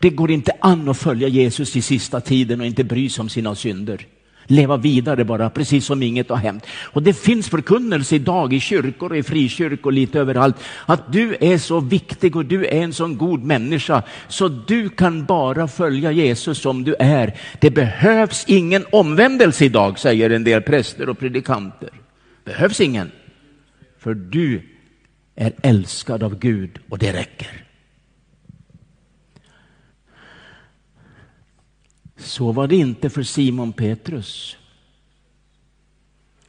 Det 0.00 0.10
går 0.10 0.30
inte 0.30 0.52
an 0.60 0.88
att 0.88 0.98
följa 0.98 1.28
Jesus 1.28 1.76
i 1.76 1.82
sista 1.82 2.20
tiden 2.20 2.60
och 2.60 2.66
inte 2.66 2.84
bry 2.84 3.08
sig 3.08 3.22
om 3.22 3.28
sina 3.28 3.54
synder 3.54 4.06
leva 4.46 4.76
vidare 4.76 5.24
bara, 5.24 5.50
precis 5.50 5.86
som 5.86 6.02
inget 6.02 6.28
har 6.28 6.36
hänt. 6.36 6.66
Och 6.68 7.02
det 7.02 7.12
finns 7.12 7.48
förkunnelse 7.48 8.16
idag 8.16 8.52
i 8.52 8.60
kyrkor 8.60 9.10
och 9.10 9.16
i 9.16 9.22
frikyrkor 9.22 9.92
lite 9.92 10.20
överallt, 10.20 10.56
att 10.86 11.12
du 11.12 11.36
är 11.40 11.58
så 11.58 11.80
viktig 11.80 12.36
och 12.36 12.44
du 12.44 12.66
är 12.66 12.82
en 12.82 12.92
sån 12.92 13.16
god 13.16 13.44
människa, 13.44 14.02
så 14.28 14.48
du 14.48 14.88
kan 14.88 15.24
bara 15.24 15.68
följa 15.68 16.12
Jesus 16.12 16.58
som 16.58 16.84
du 16.84 16.94
är. 16.98 17.38
Det 17.60 17.70
behövs 17.70 18.44
ingen 18.48 18.84
omvändelse 18.92 19.64
idag, 19.64 19.98
säger 19.98 20.30
en 20.30 20.44
del 20.44 20.62
präster 20.62 21.08
och 21.08 21.18
predikanter. 21.18 21.90
Behövs 22.44 22.80
ingen. 22.80 23.10
För 23.98 24.14
du 24.14 24.62
är 25.36 25.52
älskad 25.62 26.22
av 26.22 26.38
Gud 26.38 26.78
och 26.88 26.98
det 26.98 27.12
räcker. 27.12 27.65
Så 32.16 32.52
var 32.52 32.68
det 32.68 32.76
inte 32.76 33.10
för 33.10 33.22
Simon 33.22 33.72
Petrus. 33.72 34.56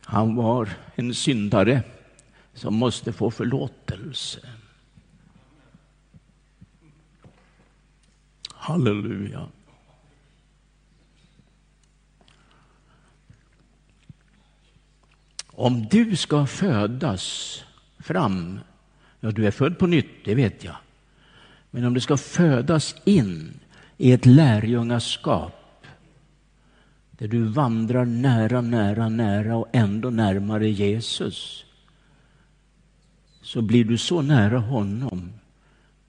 Han 0.02 0.36
var 0.36 0.70
en 0.96 1.14
syndare 1.14 1.84
som 2.54 2.76
måste 2.76 3.14
få 3.14 3.32
förlåtelse. 3.32 4.40
Halleluja. 8.50 9.48
Om 15.48 15.86
du 15.86 16.16
ska 16.16 16.46
födas 16.46 17.64
fram, 18.00 18.60
ja 19.20 19.32
du 19.32 19.48
är 19.48 19.52
född 19.52 19.80
på 19.80 19.88
nytt, 19.88 20.26
det 20.26 20.36
vet 20.36 20.64
jag. 20.64 20.76
Men 21.72 21.86
om 21.86 21.94
du 21.94 22.00
ska 22.00 22.18
födas 22.18 22.96
in 23.06 23.60
i 23.98 24.12
ett 24.12 24.26
lärjungaskap 24.26 25.57
där 27.18 27.28
du 27.28 27.44
vandrar 27.44 28.06
nära, 28.06 28.62
nära, 28.62 29.10
nära 29.10 29.56
och 29.56 29.68
ändå 29.74 30.10
närmare 30.10 30.70
Jesus 30.70 31.66
så 33.42 33.62
blir 33.62 33.86
du 33.86 33.98
så 33.98 34.22
nära 34.22 34.60
honom 34.60 35.34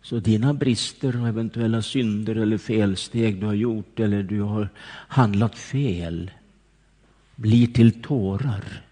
så 0.02 0.18
dina 0.18 0.54
brister 0.54 1.20
och 1.20 1.28
eventuella 1.28 1.82
synder 1.82 2.36
eller 2.36 2.58
felsteg 2.58 3.40
du 3.40 3.46
har 3.46 3.54
gjort 3.54 4.00
eller 4.00 4.22
du 4.22 4.40
har 4.40 4.68
handlat 5.08 5.58
fel 5.58 6.30
blir 7.38 7.66
till 7.66 8.02
tårar 8.02 8.82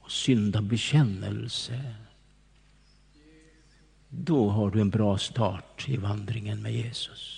och 0.00 0.10
syndabekännelse. 0.10 1.94
Då 4.08 4.48
har 4.48 4.70
du 4.70 4.80
en 4.80 4.90
bra 4.90 5.18
start 5.18 5.84
i 5.88 5.96
vandringen 5.96 6.62
med 6.62 6.72
Jesus. 6.72 7.35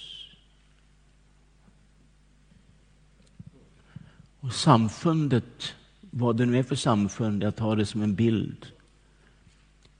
Och 4.40 4.53
samfundet, 4.53 5.74
vad 6.01 6.37
det 6.37 6.46
nu 6.46 6.59
är 6.59 6.62
för 6.62 6.77
samfund, 6.77 7.42
jag 7.42 7.57
tar 7.57 7.77
det 7.77 7.87
som 7.87 8.03
en 8.03 8.14
bild, 8.14 8.66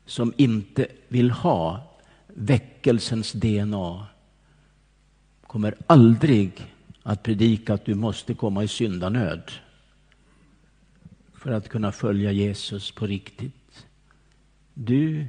som 0.07 0.33
inte 0.37 0.87
vill 1.09 1.31
ha 1.31 1.91
väckelsens 2.27 3.33
DNA, 3.33 4.07
kommer 5.47 5.75
aldrig 5.87 6.75
att 7.03 7.23
predika 7.23 7.75
att 7.75 7.85
du 7.85 7.95
måste 7.95 8.35
komma 8.35 8.65
i 8.65 8.69
syndanöd 8.69 9.53
för 11.35 11.51
att 11.51 11.69
kunna 11.69 11.93
följa 11.93 12.33
Jesus 12.33 12.91
på 12.91 13.07
riktigt. 13.07 13.87
Du 14.75 15.27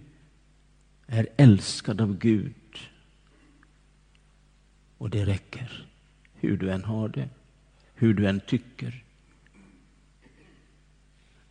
är 1.08 1.28
älskad 1.38 2.02
av 2.02 2.18
Gud 2.18 2.54
och 4.98 5.10
det 5.10 5.26
räcker, 5.26 5.88
hur 6.34 6.58
du 6.58 6.72
än 6.72 6.84
har 6.84 7.10
det 7.10 7.30
hur 8.00 8.14
du 8.14 8.28
än 8.28 8.40
tycker. 8.40 9.04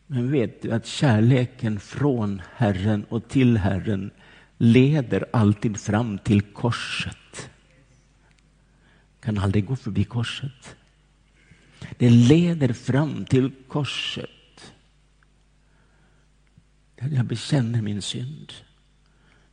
Men 0.07 0.31
vet 0.31 0.63
du 0.63 0.73
att 0.73 0.87
kärleken 0.87 1.81
från 1.81 2.43
Herren 2.55 3.05
och 3.05 3.29
till 3.29 3.57
Herren 3.57 4.11
leder 4.59 5.25
alltid 5.33 5.81
fram 5.81 6.19
till 6.19 6.43
korset. 6.43 7.51
Kan 9.21 9.39
aldrig 9.39 9.67
gå 9.67 9.77
förbi 9.77 10.05
korset. 10.05 10.77
Det 11.97 12.11
leder 12.11 12.73
fram 12.73 13.25
till 13.25 13.53
korset. 13.69 14.73
Där 16.97 17.09
jag 17.09 17.25
bekänner 17.25 17.83
min 17.83 18.03
synd. 18.03 18.53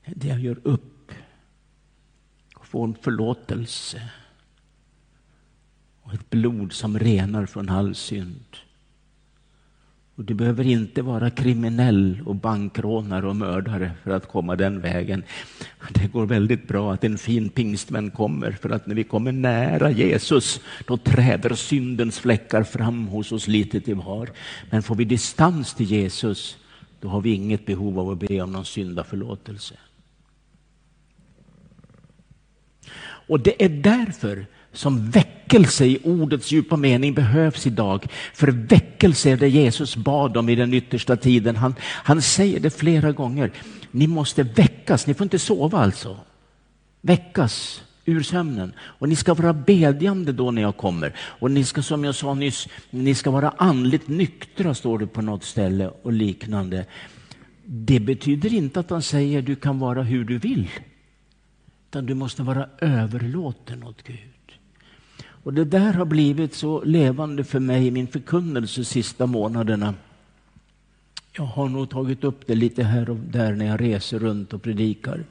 Där 0.06 0.30
jag 0.30 0.40
gör 0.40 0.60
upp 0.64 1.12
och 2.56 2.68
får 2.68 2.84
en 2.84 2.96
förlåtelse 2.96 4.12
och 6.06 6.14
ett 6.14 6.30
blod 6.30 6.74
som 6.74 7.00
renar 7.00 7.46
från 7.46 7.70
all 7.70 7.96
synd. 7.96 8.58
Och 10.16 10.24
du 10.24 10.34
behöver 10.34 10.68
inte 10.68 11.02
vara 11.02 11.30
kriminell 11.30 12.22
och 12.26 12.36
bankrånare 12.36 13.28
och 13.28 13.36
mördare 13.36 13.92
för 14.04 14.12
att 14.12 14.28
komma 14.28 14.56
den 14.56 14.82
vägen. 14.82 15.24
Det 15.94 16.08
går 16.08 16.26
väldigt 16.26 16.68
bra 16.68 16.94
att 16.94 17.04
en 17.04 17.18
fin 17.18 17.50
pingstvän 17.50 18.12
kommer, 18.12 18.52
för 18.52 18.70
att 18.70 18.88
när 18.88 18.96
vi 18.96 19.04
kommer 19.04 19.32
nära 19.32 19.92
Jesus, 19.92 20.60
då 20.88 20.98
träder 20.98 21.56
syndens 21.56 22.20
fläckar 22.20 22.64
fram 22.64 23.08
hos 23.08 23.32
oss 23.32 23.48
lite 23.48 23.82
till 23.82 23.96
var. 23.96 24.30
Men 24.70 24.84
får 24.84 24.96
vi 24.96 25.06
distans 25.06 25.74
till 25.74 25.92
Jesus, 25.92 26.58
då 27.00 27.08
har 27.08 27.22
vi 27.22 27.34
inget 27.34 27.66
behov 27.66 28.00
av 28.00 28.10
att 28.10 28.20
be 28.20 28.42
om 28.42 28.52
någon 28.52 28.66
syndaförlåtelse. 28.66 29.76
Och 33.28 33.40
det 33.40 33.66
är 33.66 33.70
därför 33.70 34.46
som 34.78 35.10
väckelse 35.10 35.86
i 35.86 36.00
ordets 36.04 36.52
djupa 36.52 36.78
mening 36.78 37.14
behövs 37.14 37.68
idag. 37.68 38.08
För 38.34 38.48
väckelse 38.48 39.30
är 39.30 39.38
det 39.38 39.48
Jesus 39.48 39.96
bad 39.96 40.38
om 40.38 40.50
i 40.50 40.56
den 40.56 40.74
yttersta 40.74 41.16
tiden. 41.16 41.56
Han, 41.56 41.76
han 41.82 42.22
säger 42.22 42.60
det 42.60 42.70
flera 42.70 43.12
gånger. 43.12 43.52
Ni 43.92 44.08
måste 44.08 44.44
väckas, 44.44 45.08
ni 45.08 45.14
får 45.14 45.24
inte 45.24 45.40
sova 45.40 45.80
alltså. 45.80 46.18
Väckas 47.02 47.84
ur 48.06 48.24
sömnen. 48.24 48.74
Och 48.80 49.10
ni 49.10 49.16
ska 49.16 49.34
vara 49.34 49.54
bedjande 49.54 50.32
då 50.32 50.52
när 50.52 50.62
jag 50.62 50.78
kommer. 50.78 51.16
Och 51.18 51.52
ni 51.52 51.64
ska, 51.64 51.82
som 51.82 52.04
jag 52.04 52.16
sa 52.16 52.34
nyss, 52.34 52.68
ni 52.90 53.16
ska 53.16 53.32
vara 53.32 53.50
andligt 53.50 54.08
nyktra, 54.08 54.74
står 54.74 55.00
det 55.00 55.08
på 55.08 55.22
något 55.22 55.44
ställe 55.44 55.92
och 56.02 56.14
liknande. 56.14 56.86
Det 57.66 58.00
betyder 58.00 58.54
inte 58.54 58.80
att 58.80 58.90
han 58.90 59.02
säger 59.02 59.42
du 59.42 59.56
kan 59.56 59.80
vara 59.80 60.04
hur 60.04 60.26
du 60.26 60.38
vill. 60.38 60.70
Utan 61.90 62.06
du 62.06 62.14
måste 62.14 62.44
vara 62.44 62.70
överlåten 62.80 63.84
åt 63.84 64.04
Gud. 64.04 64.35
Och 65.46 65.54
det 65.54 65.66
där 65.66 65.94
har 65.94 66.06
blivit 66.06 66.54
så 66.54 66.84
levande 66.84 67.44
för 67.44 67.60
mig 67.60 67.88
i 67.88 67.92
min 67.92 68.08
förkunnelse 68.08 68.82
de 68.82 68.86
sista 68.86 69.26
månaderna. 69.26 69.94
Jag 71.32 71.44
har 71.44 71.70
nog 71.70 71.90
tagit 71.90 72.24
upp 72.24 72.48
det 72.48 72.56
lite 72.56 72.84
här 72.84 73.10
och 73.10 73.16
där 73.18 73.54
när 73.54 73.66
jag 73.66 73.82
reser 73.82 74.20
runt 74.20 74.54
och 74.54 74.62
predikar. 74.62 75.24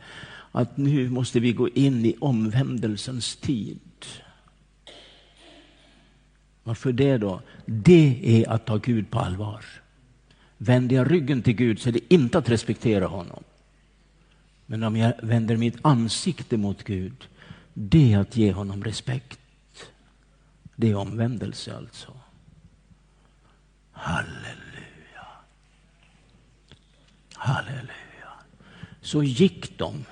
Att 0.53 0.77
nu 0.77 1.11
måste 1.11 1.41
vi 1.41 1.53
gå 1.53 1.69
in 1.69 2.05
i 2.05 2.17
omvändelsens 2.21 3.37
tid. 3.37 3.81
Varför 6.65 6.93
det 6.93 7.19
då? 7.19 7.41
Det 7.67 8.21
är 8.23 8.51
att 8.51 8.67
ta 8.67 8.77
Gud 8.77 9.11
på 9.11 9.19
allvar. 9.19 9.65
Vänder 10.59 10.97
jag 10.97 11.11
ryggen 11.11 11.43
till 11.43 11.57
Gud 11.57 11.81
så 11.81 11.89
är 11.89 11.93
det 11.93 12.15
inte 12.15 12.39
att 12.39 12.49
respektera 12.49 13.07
honom. 13.07 13.43
Men 14.67 14.83
om 14.83 14.97
jag 14.97 15.13
vänder 15.23 15.57
mitt 15.57 15.77
ansikte 15.83 16.57
mot 16.57 16.85
Gud, 16.85 17.29
det 17.73 18.13
är 18.13 18.19
att 18.19 18.37
ge 18.37 18.53
honom 18.53 18.85
respekt. 18.85 19.39
Det 20.77 20.91
är 20.91 20.95
omvändelse 20.95 21.77
alltså. 21.77 22.13
Halleluja. 23.93 25.27
Halleluja. 27.35 28.33
Så 29.01 29.23
gick 29.23 29.79
de 29.79 30.05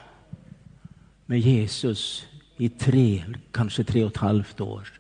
med 1.27 1.41
Jesus 1.41 2.27
i 2.57 2.69
tre, 2.69 3.25
kanske 3.51 3.85
tre 3.85 4.05
och 4.05 4.11
ett 4.11 4.17
halvt 4.17 4.61
år. 4.61 4.93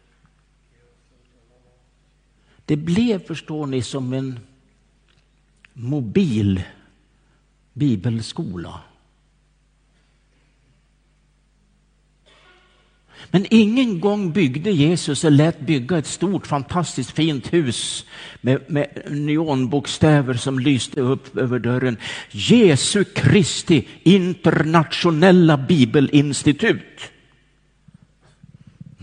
Det 2.64 2.76
blev, 2.76 3.26
förstår 3.26 3.66
ni, 3.66 3.82
som 3.82 4.12
en 4.12 4.40
mobil 5.72 6.62
bibelskola. 7.72 8.80
Men 13.30 13.46
ingen 13.50 14.00
gång 14.00 14.32
byggde 14.32 14.70
Jesus 14.70 15.24
eller 15.24 15.36
lät 15.36 15.60
bygga 15.60 15.98
ett 15.98 16.06
stort 16.06 16.46
fantastiskt 16.46 17.10
fint 17.10 17.52
hus 17.52 18.06
med, 18.40 18.60
med 18.66 19.02
neonbokstäver 19.10 20.34
som 20.34 20.58
lyste 20.58 21.00
upp 21.00 21.36
över 21.36 21.58
dörren. 21.58 21.96
Jesu 22.30 23.04
Kristi 23.04 23.88
internationella 24.02 25.56
bibelinstitut. 25.56 27.10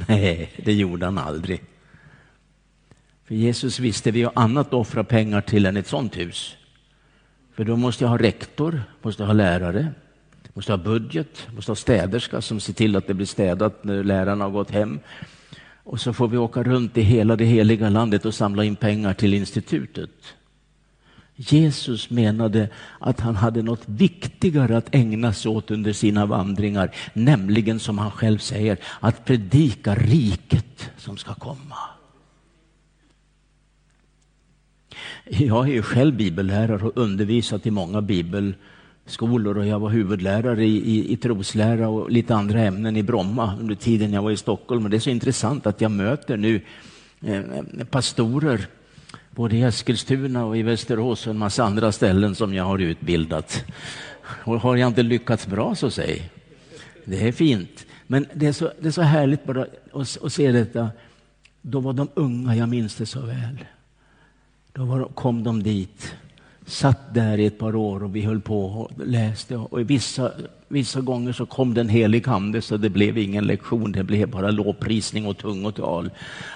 Nej, 0.07 0.51
det 0.57 0.73
gjorde 0.73 1.05
han 1.05 1.17
aldrig. 1.17 1.61
För 3.25 3.35
Jesus 3.35 3.79
visste 3.79 4.11
vi 4.11 4.23
har 4.23 4.31
annat 4.35 4.67
att 4.67 4.73
offra 4.73 5.03
pengar 5.03 5.41
till 5.41 5.65
än 5.65 5.77
ett 5.77 5.87
sånt 5.87 6.17
hus. 6.17 6.55
För 7.55 7.63
då 7.63 7.75
måste 7.75 8.03
jag 8.03 8.09
ha 8.09 8.17
rektor, 8.17 8.81
måste 9.01 9.23
ha 9.23 9.33
lärare, 9.33 9.87
måste 10.53 10.71
ha 10.71 10.77
budget, 10.77 11.47
måste 11.55 11.71
ha 11.71 11.75
städerska 11.75 12.41
som 12.41 12.59
ser 12.59 12.73
till 12.73 12.95
att 12.95 13.07
det 13.07 13.13
blir 13.13 13.25
städat 13.25 13.83
när 13.83 14.03
lärarna 14.03 14.43
har 14.43 14.51
gått 14.51 14.71
hem. 14.71 14.99
Och 15.83 16.01
så 16.01 16.13
får 16.13 16.27
vi 16.27 16.37
åka 16.37 16.63
runt 16.63 16.97
i 16.97 17.01
hela 17.01 17.35
det 17.35 17.45
heliga 17.45 17.89
landet 17.89 18.25
och 18.25 18.33
samla 18.33 18.63
in 18.63 18.75
pengar 18.75 19.13
till 19.13 19.33
institutet. 19.33 20.11
Jesus 21.35 22.09
menade 22.09 22.69
att 22.99 23.19
han 23.19 23.35
hade 23.35 23.61
något 23.61 23.83
viktigare 23.85 24.77
att 24.77 24.95
ägna 24.95 25.33
sig 25.33 25.51
åt 25.51 25.71
under 25.71 25.93
sina 25.93 26.25
vandringar, 26.25 26.95
nämligen 27.13 27.79
som 27.79 27.97
han 27.97 28.11
själv 28.11 28.37
säger, 28.37 28.77
att 28.99 29.25
predika 29.25 29.95
riket 29.95 30.91
som 30.97 31.17
ska 31.17 31.33
komma. 31.33 31.77
Jag 35.25 35.69
är 35.69 35.73
ju 35.73 35.81
själv 35.81 36.15
bibellärare 36.15 36.85
och 36.85 36.97
undervisat 36.97 37.65
i 37.65 37.71
många 37.71 38.01
skolor 39.11 39.57
och 39.57 39.67
jag 39.67 39.79
var 39.79 39.89
huvudlärare 39.89 40.65
i, 40.65 40.77
i, 40.77 41.13
i 41.13 41.17
troslära 41.17 41.89
och 41.89 42.11
lite 42.11 42.35
andra 42.35 42.61
ämnen 42.61 42.97
i 42.97 43.03
Bromma 43.03 43.57
under 43.59 43.75
tiden 43.75 44.13
jag 44.13 44.21
var 44.21 44.31
i 44.31 44.37
Stockholm. 44.37 44.83
Och 44.83 44.89
det 44.89 44.97
är 44.97 44.99
så 44.99 45.09
intressant 45.09 45.67
att 45.67 45.81
jag 45.81 45.91
möter 45.91 46.37
nu 46.37 46.61
eh, 47.21 47.41
pastorer 47.89 48.67
både 49.31 49.55
i 49.55 49.61
Eskilstuna 49.61 50.45
och 50.45 50.57
i 50.57 50.61
Västerås 50.61 51.27
och 51.27 51.31
en 51.31 51.37
massa 51.37 51.63
andra 51.63 51.91
ställen 51.91 52.35
som 52.35 52.53
jag 52.53 52.63
har 52.63 52.79
utbildat. 52.79 53.65
Och 54.43 54.61
har 54.61 54.75
jag 54.75 54.87
inte 54.87 55.03
lyckats 55.03 55.47
bra 55.47 55.75
så 55.75 55.91
säg. 55.91 56.29
Det 57.05 57.27
är 57.27 57.31
fint. 57.31 57.85
Men 58.07 58.25
det 58.33 58.47
är 58.47 58.53
så, 58.53 58.71
det 58.79 58.87
är 58.87 58.91
så 58.91 59.01
härligt 59.01 59.45
bara 59.45 59.65
att, 59.93 60.23
att 60.23 60.33
se 60.33 60.51
detta. 60.51 60.89
Då 61.61 61.79
var 61.79 61.93
de 61.93 62.09
unga, 62.13 62.55
jag 62.55 62.69
minns 62.69 62.95
det 62.95 63.05
så 63.05 63.21
väl. 63.21 63.65
Då 64.73 64.85
var, 64.85 65.05
kom 65.05 65.43
de 65.43 65.63
dit, 65.63 66.15
satt 66.69 67.13
där 67.13 67.37
i 67.37 67.45
ett 67.45 67.59
par 67.59 67.75
år 67.75 68.03
och 68.03 68.15
vi 68.15 68.21
höll 68.21 68.41
på 68.41 68.65
och 68.65 68.91
läste. 69.05 69.55
Och 69.55 69.89
vissa, 69.89 70.31
vissa 70.67 71.01
gånger 71.01 71.33
så 71.33 71.45
kom 71.45 71.73
den 71.73 71.89
helig 71.89 72.29
ande 72.29 72.61
så 72.61 72.77
det 72.77 72.89
blev 72.89 73.17
ingen 73.17 73.47
lektion, 73.47 73.91
det 73.91 74.03
blev 74.03 74.29
bara 74.29 74.51
lovprisning 74.51 75.25
och 75.25 75.37
tungotal. 75.37 76.09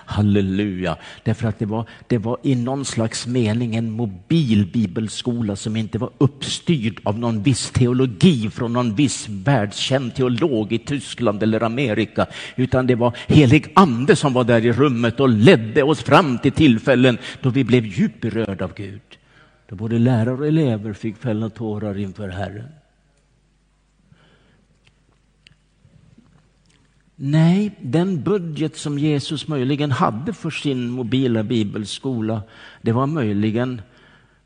Halleluja! 0.05 0.97
Därför 1.23 1.47
att 1.47 1.59
det 1.59 1.65
var, 1.65 1.85
det 2.07 2.17
var 2.17 2.37
i 2.43 2.55
någon 2.55 2.85
slags 2.85 3.27
mening 3.27 3.75
en 3.75 3.91
mobil 3.91 4.65
bibelskola 4.65 5.55
som 5.55 5.75
inte 5.75 5.97
var 5.97 6.09
uppstyrd 6.17 6.99
av 7.03 7.19
någon 7.19 7.43
viss 7.43 7.71
teologi 7.71 8.49
från 8.49 8.73
någon 8.73 8.95
viss 8.95 9.29
världskänd 9.29 10.15
teolog 10.15 10.73
i 10.73 10.77
Tyskland 10.79 11.43
eller 11.43 11.63
Amerika, 11.63 12.25
utan 12.55 12.87
det 12.87 12.95
var 12.95 13.17
helig 13.27 13.71
ande 13.75 14.15
som 14.15 14.33
var 14.33 14.43
där 14.43 14.65
i 14.65 14.71
rummet 14.71 15.19
och 15.19 15.29
ledde 15.29 15.83
oss 15.83 16.03
fram 16.03 16.37
till 16.37 16.51
tillfällen 16.51 17.17
då 17.41 17.49
vi 17.49 17.63
blev 17.63 17.85
djupt 17.85 18.21
berörda 18.21 18.65
av 18.65 18.73
Gud 18.75 19.01
där 19.73 19.77
både 19.77 19.99
lärare 19.99 20.37
och 20.37 20.47
elever 20.47 20.93
fick 20.93 21.17
fälla 21.17 21.49
tårar 21.49 21.97
inför 21.97 22.29
Herren. 22.29 22.67
Nej, 27.15 27.75
den 27.81 28.23
budget 28.23 28.77
som 28.77 28.99
Jesus 28.99 29.47
möjligen 29.47 29.91
hade 29.91 30.33
för 30.33 30.49
sin 30.49 30.89
mobila 30.89 31.43
bibelskola, 31.43 32.41
det 32.81 32.91
var 32.91 33.07
möjligen 33.07 33.81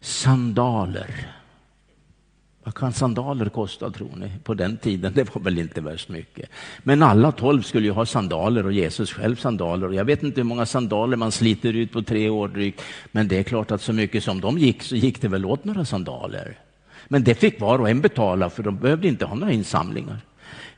sandaler. 0.02 1.37
Vad 2.68 2.76
kan 2.76 2.94
sandaler 2.94 3.50
kosta 3.50 3.92
tror 3.92 4.12
ni? 4.16 4.32
På 4.44 4.54
den 4.54 4.78
tiden, 4.78 5.14
det 5.16 5.36
var 5.36 5.42
väl 5.42 5.60
inte 5.60 5.82
värst 5.82 6.10
mycket. 6.10 6.50
Men 6.84 7.04
alla 7.04 7.32
tolv 7.32 7.62
skulle 7.62 7.86
ju 7.86 7.92
ha 7.92 8.06
sandaler 8.06 8.66
och 8.66 8.74
Jesus 8.74 9.14
själv 9.14 9.36
sandaler. 9.36 9.92
Jag 9.92 10.06
vet 10.06 10.24
inte 10.24 10.40
hur 10.42 10.46
många 10.46 10.66
sandaler 10.66 11.18
man 11.18 11.32
sliter 11.32 11.74
ut 11.74 11.92
på 11.92 12.02
tre 12.02 12.30
år 12.30 12.48
drygt. 12.48 12.82
Men 13.12 13.28
det 13.28 13.38
är 13.38 13.44
klart 13.44 13.72
att 13.72 13.82
så 13.82 13.94
mycket 13.94 14.24
som 14.24 14.42
de 14.42 14.58
gick 14.58 14.84
så 14.84 14.96
gick 14.96 15.22
det 15.22 15.28
väl 15.28 15.46
åt 15.46 15.64
några 15.66 15.86
sandaler. 15.86 16.58
Men 17.08 17.24
det 17.24 17.36
fick 17.36 17.62
var 17.62 17.80
och 17.80 17.90
en 17.90 18.02
betala 18.02 18.50
för 18.50 18.64
de 18.64 18.78
behövde 18.78 19.08
inte 19.08 19.26
ha 19.26 19.36
några 19.36 19.54
insamlingar. 19.54 20.20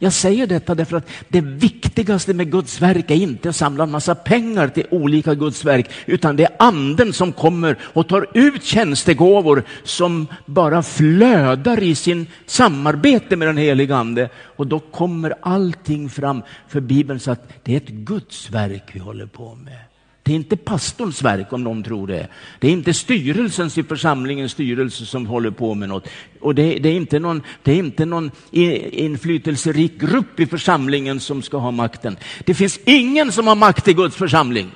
Jag 0.02 0.14
säger 0.14 0.47
detta 0.47 0.76
därför 0.76 0.97
att 0.97 1.10
det 1.28 1.41
viktigaste 1.41 2.34
med 2.34 2.52
Guds 2.52 2.82
verk 2.82 3.12
är 3.12 3.16
inte 3.16 3.50
att 3.50 3.56
samla 3.56 3.84
en 3.84 3.91
massa 3.91 4.16
pengar 4.16 4.68
till 4.68 4.86
olika 4.91 5.36
Guds 5.36 5.66
verk, 5.66 5.89
utan 6.06 6.36
det 6.36 6.43
är 6.43 6.56
anden 6.60 7.14
som 7.14 7.32
kommer 7.34 7.78
och 7.82 8.08
tar 8.08 8.28
ut 8.34 8.64
tjänstegåvor 8.64 9.64
som 9.84 10.28
bara 10.45 10.84
flödar 10.84 11.84
i 11.84 11.95
sin 11.95 12.28
samarbete 12.45 13.36
med 13.36 13.47
den 13.47 13.58
heliga 13.58 13.95
ande. 13.95 14.30
Och 14.36 14.68
då 14.68 14.80
kommer 14.80 15.34
allting 15.41 16.10
fram 16.10 16.43
för 16.68 16.80
Bibeln 16.80 17.20
så 17.20 17.32
att 17.32 17.50
det 17.64 17.74
är 17.74 17.78
ett 17.78 17.88
Guds 17.88 18.50
verk 18.50 18.84
vi 18.93 19.00
håller 19.00 19.26
på 19.26 19.56
med. 19.56 19.89
Det 20.30 20.34
är 20.34 20.36
inte 20.36 20.57
pastorns 20.57 21.21
verk 21.21 21.53
om 21.53 21.63
någon 21.63 21.84
tror 21.84 22.07
det. 22.07 22.27
Det 22.59 22.67
är 22.67 22.71
inte 22.71 22.93
styrelsens 22.93 23.77
i 23.77 23.84
församlingens 23.84 24.51
styrelse 24.51 25.05
som 25.05 25.25
håller 25.25 25.51
på 25.51 25.75
med 25.75 25.89
något. 25.89 26.07
Och 26.39 26.55
det, 26.55 26.80
det, 26.80 26.89
är 26.89 26.93
inte 26.93 27.19
någon, 27.19 27.41
det 27.63 27.71
är 27.71 27.75
inte 27.75 28.05
någon 28.05 28.32
inflytelserik 28.51 29.99
grupp 29.99 30.39
i 30.39 30.45
församlingen 30.45 31.19
som 31.19 31.41
ska 31.41 31.57
ha 31.57 31.71
makten. 31.71 32.17
Det 32.45 32.53
finns 32.53 32.80
ingen 32.86 33.32
som 33.32 33.47
har 33.47 33.55
makt 33.55 33.88
i 33.88 33.93
Guds 33.93 34.15
församling. 34.15 34.71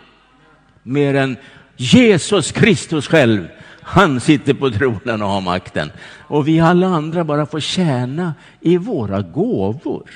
Mer 0.83 1.13
än 1.13 1.37
Jesus 1.77 2.51
Kristus 2.51 3.07
själv. 3.07 3.47
Han 3.81 4.19
sitter 4.19 4.53
på 4.53 4.71
tronen 4.71 5.21
och 5.21 5.29
har 5.29 5.41
makten. 5.41 5.91
Och 6.27 6.47
vi 6.47 6.59
alla 6.59 6.87
andra 6.87 7.23
bara 7.23 7.45
får 7.45 7.59
tjäna 7.59 8.33
i 8.61 8.77
våra 8.77 9.21
gåvor. 9.21 10.09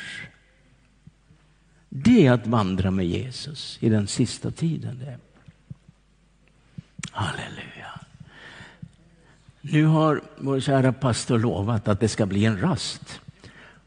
Det 1.89 2.27
är 2.27 2.31
att 2.31 2.47
vandra 2.47 2.91
med 2.91 3.07
Jesus 3.07 3.77
i 3.81 3.89
den 3.89 4.07
sista 4.07 4.51
tiden. 4.51 4.99
Det. 4.99 5.26
Halleluja. 7.11 7.99
Nu 9.61 9.85
har 9.85 10.21
vår 10.37 10.59
kära 10.59 10.93
pastor 10.93 11.39
lovat 11.39 11.87
att 11.87 11.99
det 11.99 12.07
ska 12.07 12.25
bli 12.25 12.45
en 12.45 12.61
rast. 12.61 13.21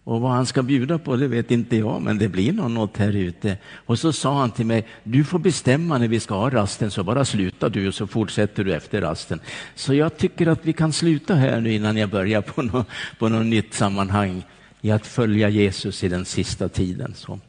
Och 0.05 0.21
vad 0.21 0.33
han 0.33 0.47
ska 0.47 0.63
bjuda 0.63 0.99
på 0.99 1.17
det 1.17 1.29
vet 1.29 1.51
inte 1.51 1.77
jag, 1.77 2.03
men 2.03 2.19
det 2.19 2.29
blir 2.29 2.53
nog 2.53 2.71
något 2.71 2.97
här 2.97 3.17
ute. 3.17 3.59
Och 3.87 3.99
så 3.99 4.13
sa 4.13 4.39
han 4.39 4.51
till 4.51 4.67
mig, 4.67 4.87
du 5.05 5.25
får 5.25 5.39
bestämma 5.39 5.99
när 5.99 6.09
vi 6.09 6.21
ska 6.21 6.35
ha 6.35 6.51
rasten, 6.51 6.91
så 6.91 7.05
bara 7.05 7.25
slutar 7.25 7.71
du 7.71 7.89
och 7.89 7.95
så 7.95 8.07
fortsätter 8.07 8.65
du 8.65 8.75
efter 8.75 9.01
rasten. 9.01 9.41
Så 9.75 9.95
jag 9.95 10.17
tycker 10.17 10.47
att 10.47 10.65
vi 10.65 10.73
kan 10.73 10.93
sluta 10.93 11.35
här 11.35 11.61
nu 11.61 11.73
innan 11.73 11.97
jag 11.97 12.11
börjar 12.11 12.43
på 12.43 12.63
något, 12.63 12.87
på 13.19 13.29
något 13.29 13.47
nytt 13.47 13.75
sammanhang 13.75 14.43
i 14.81 14.91
att 14.91 15.07
följa 15.07 15.49
Jesus 15.49 16.05
i 16.05 16.09
den 16.09 16.25
sista 16.25 16.69
tiden. 16.69 17.15
Så. 17.17 17.41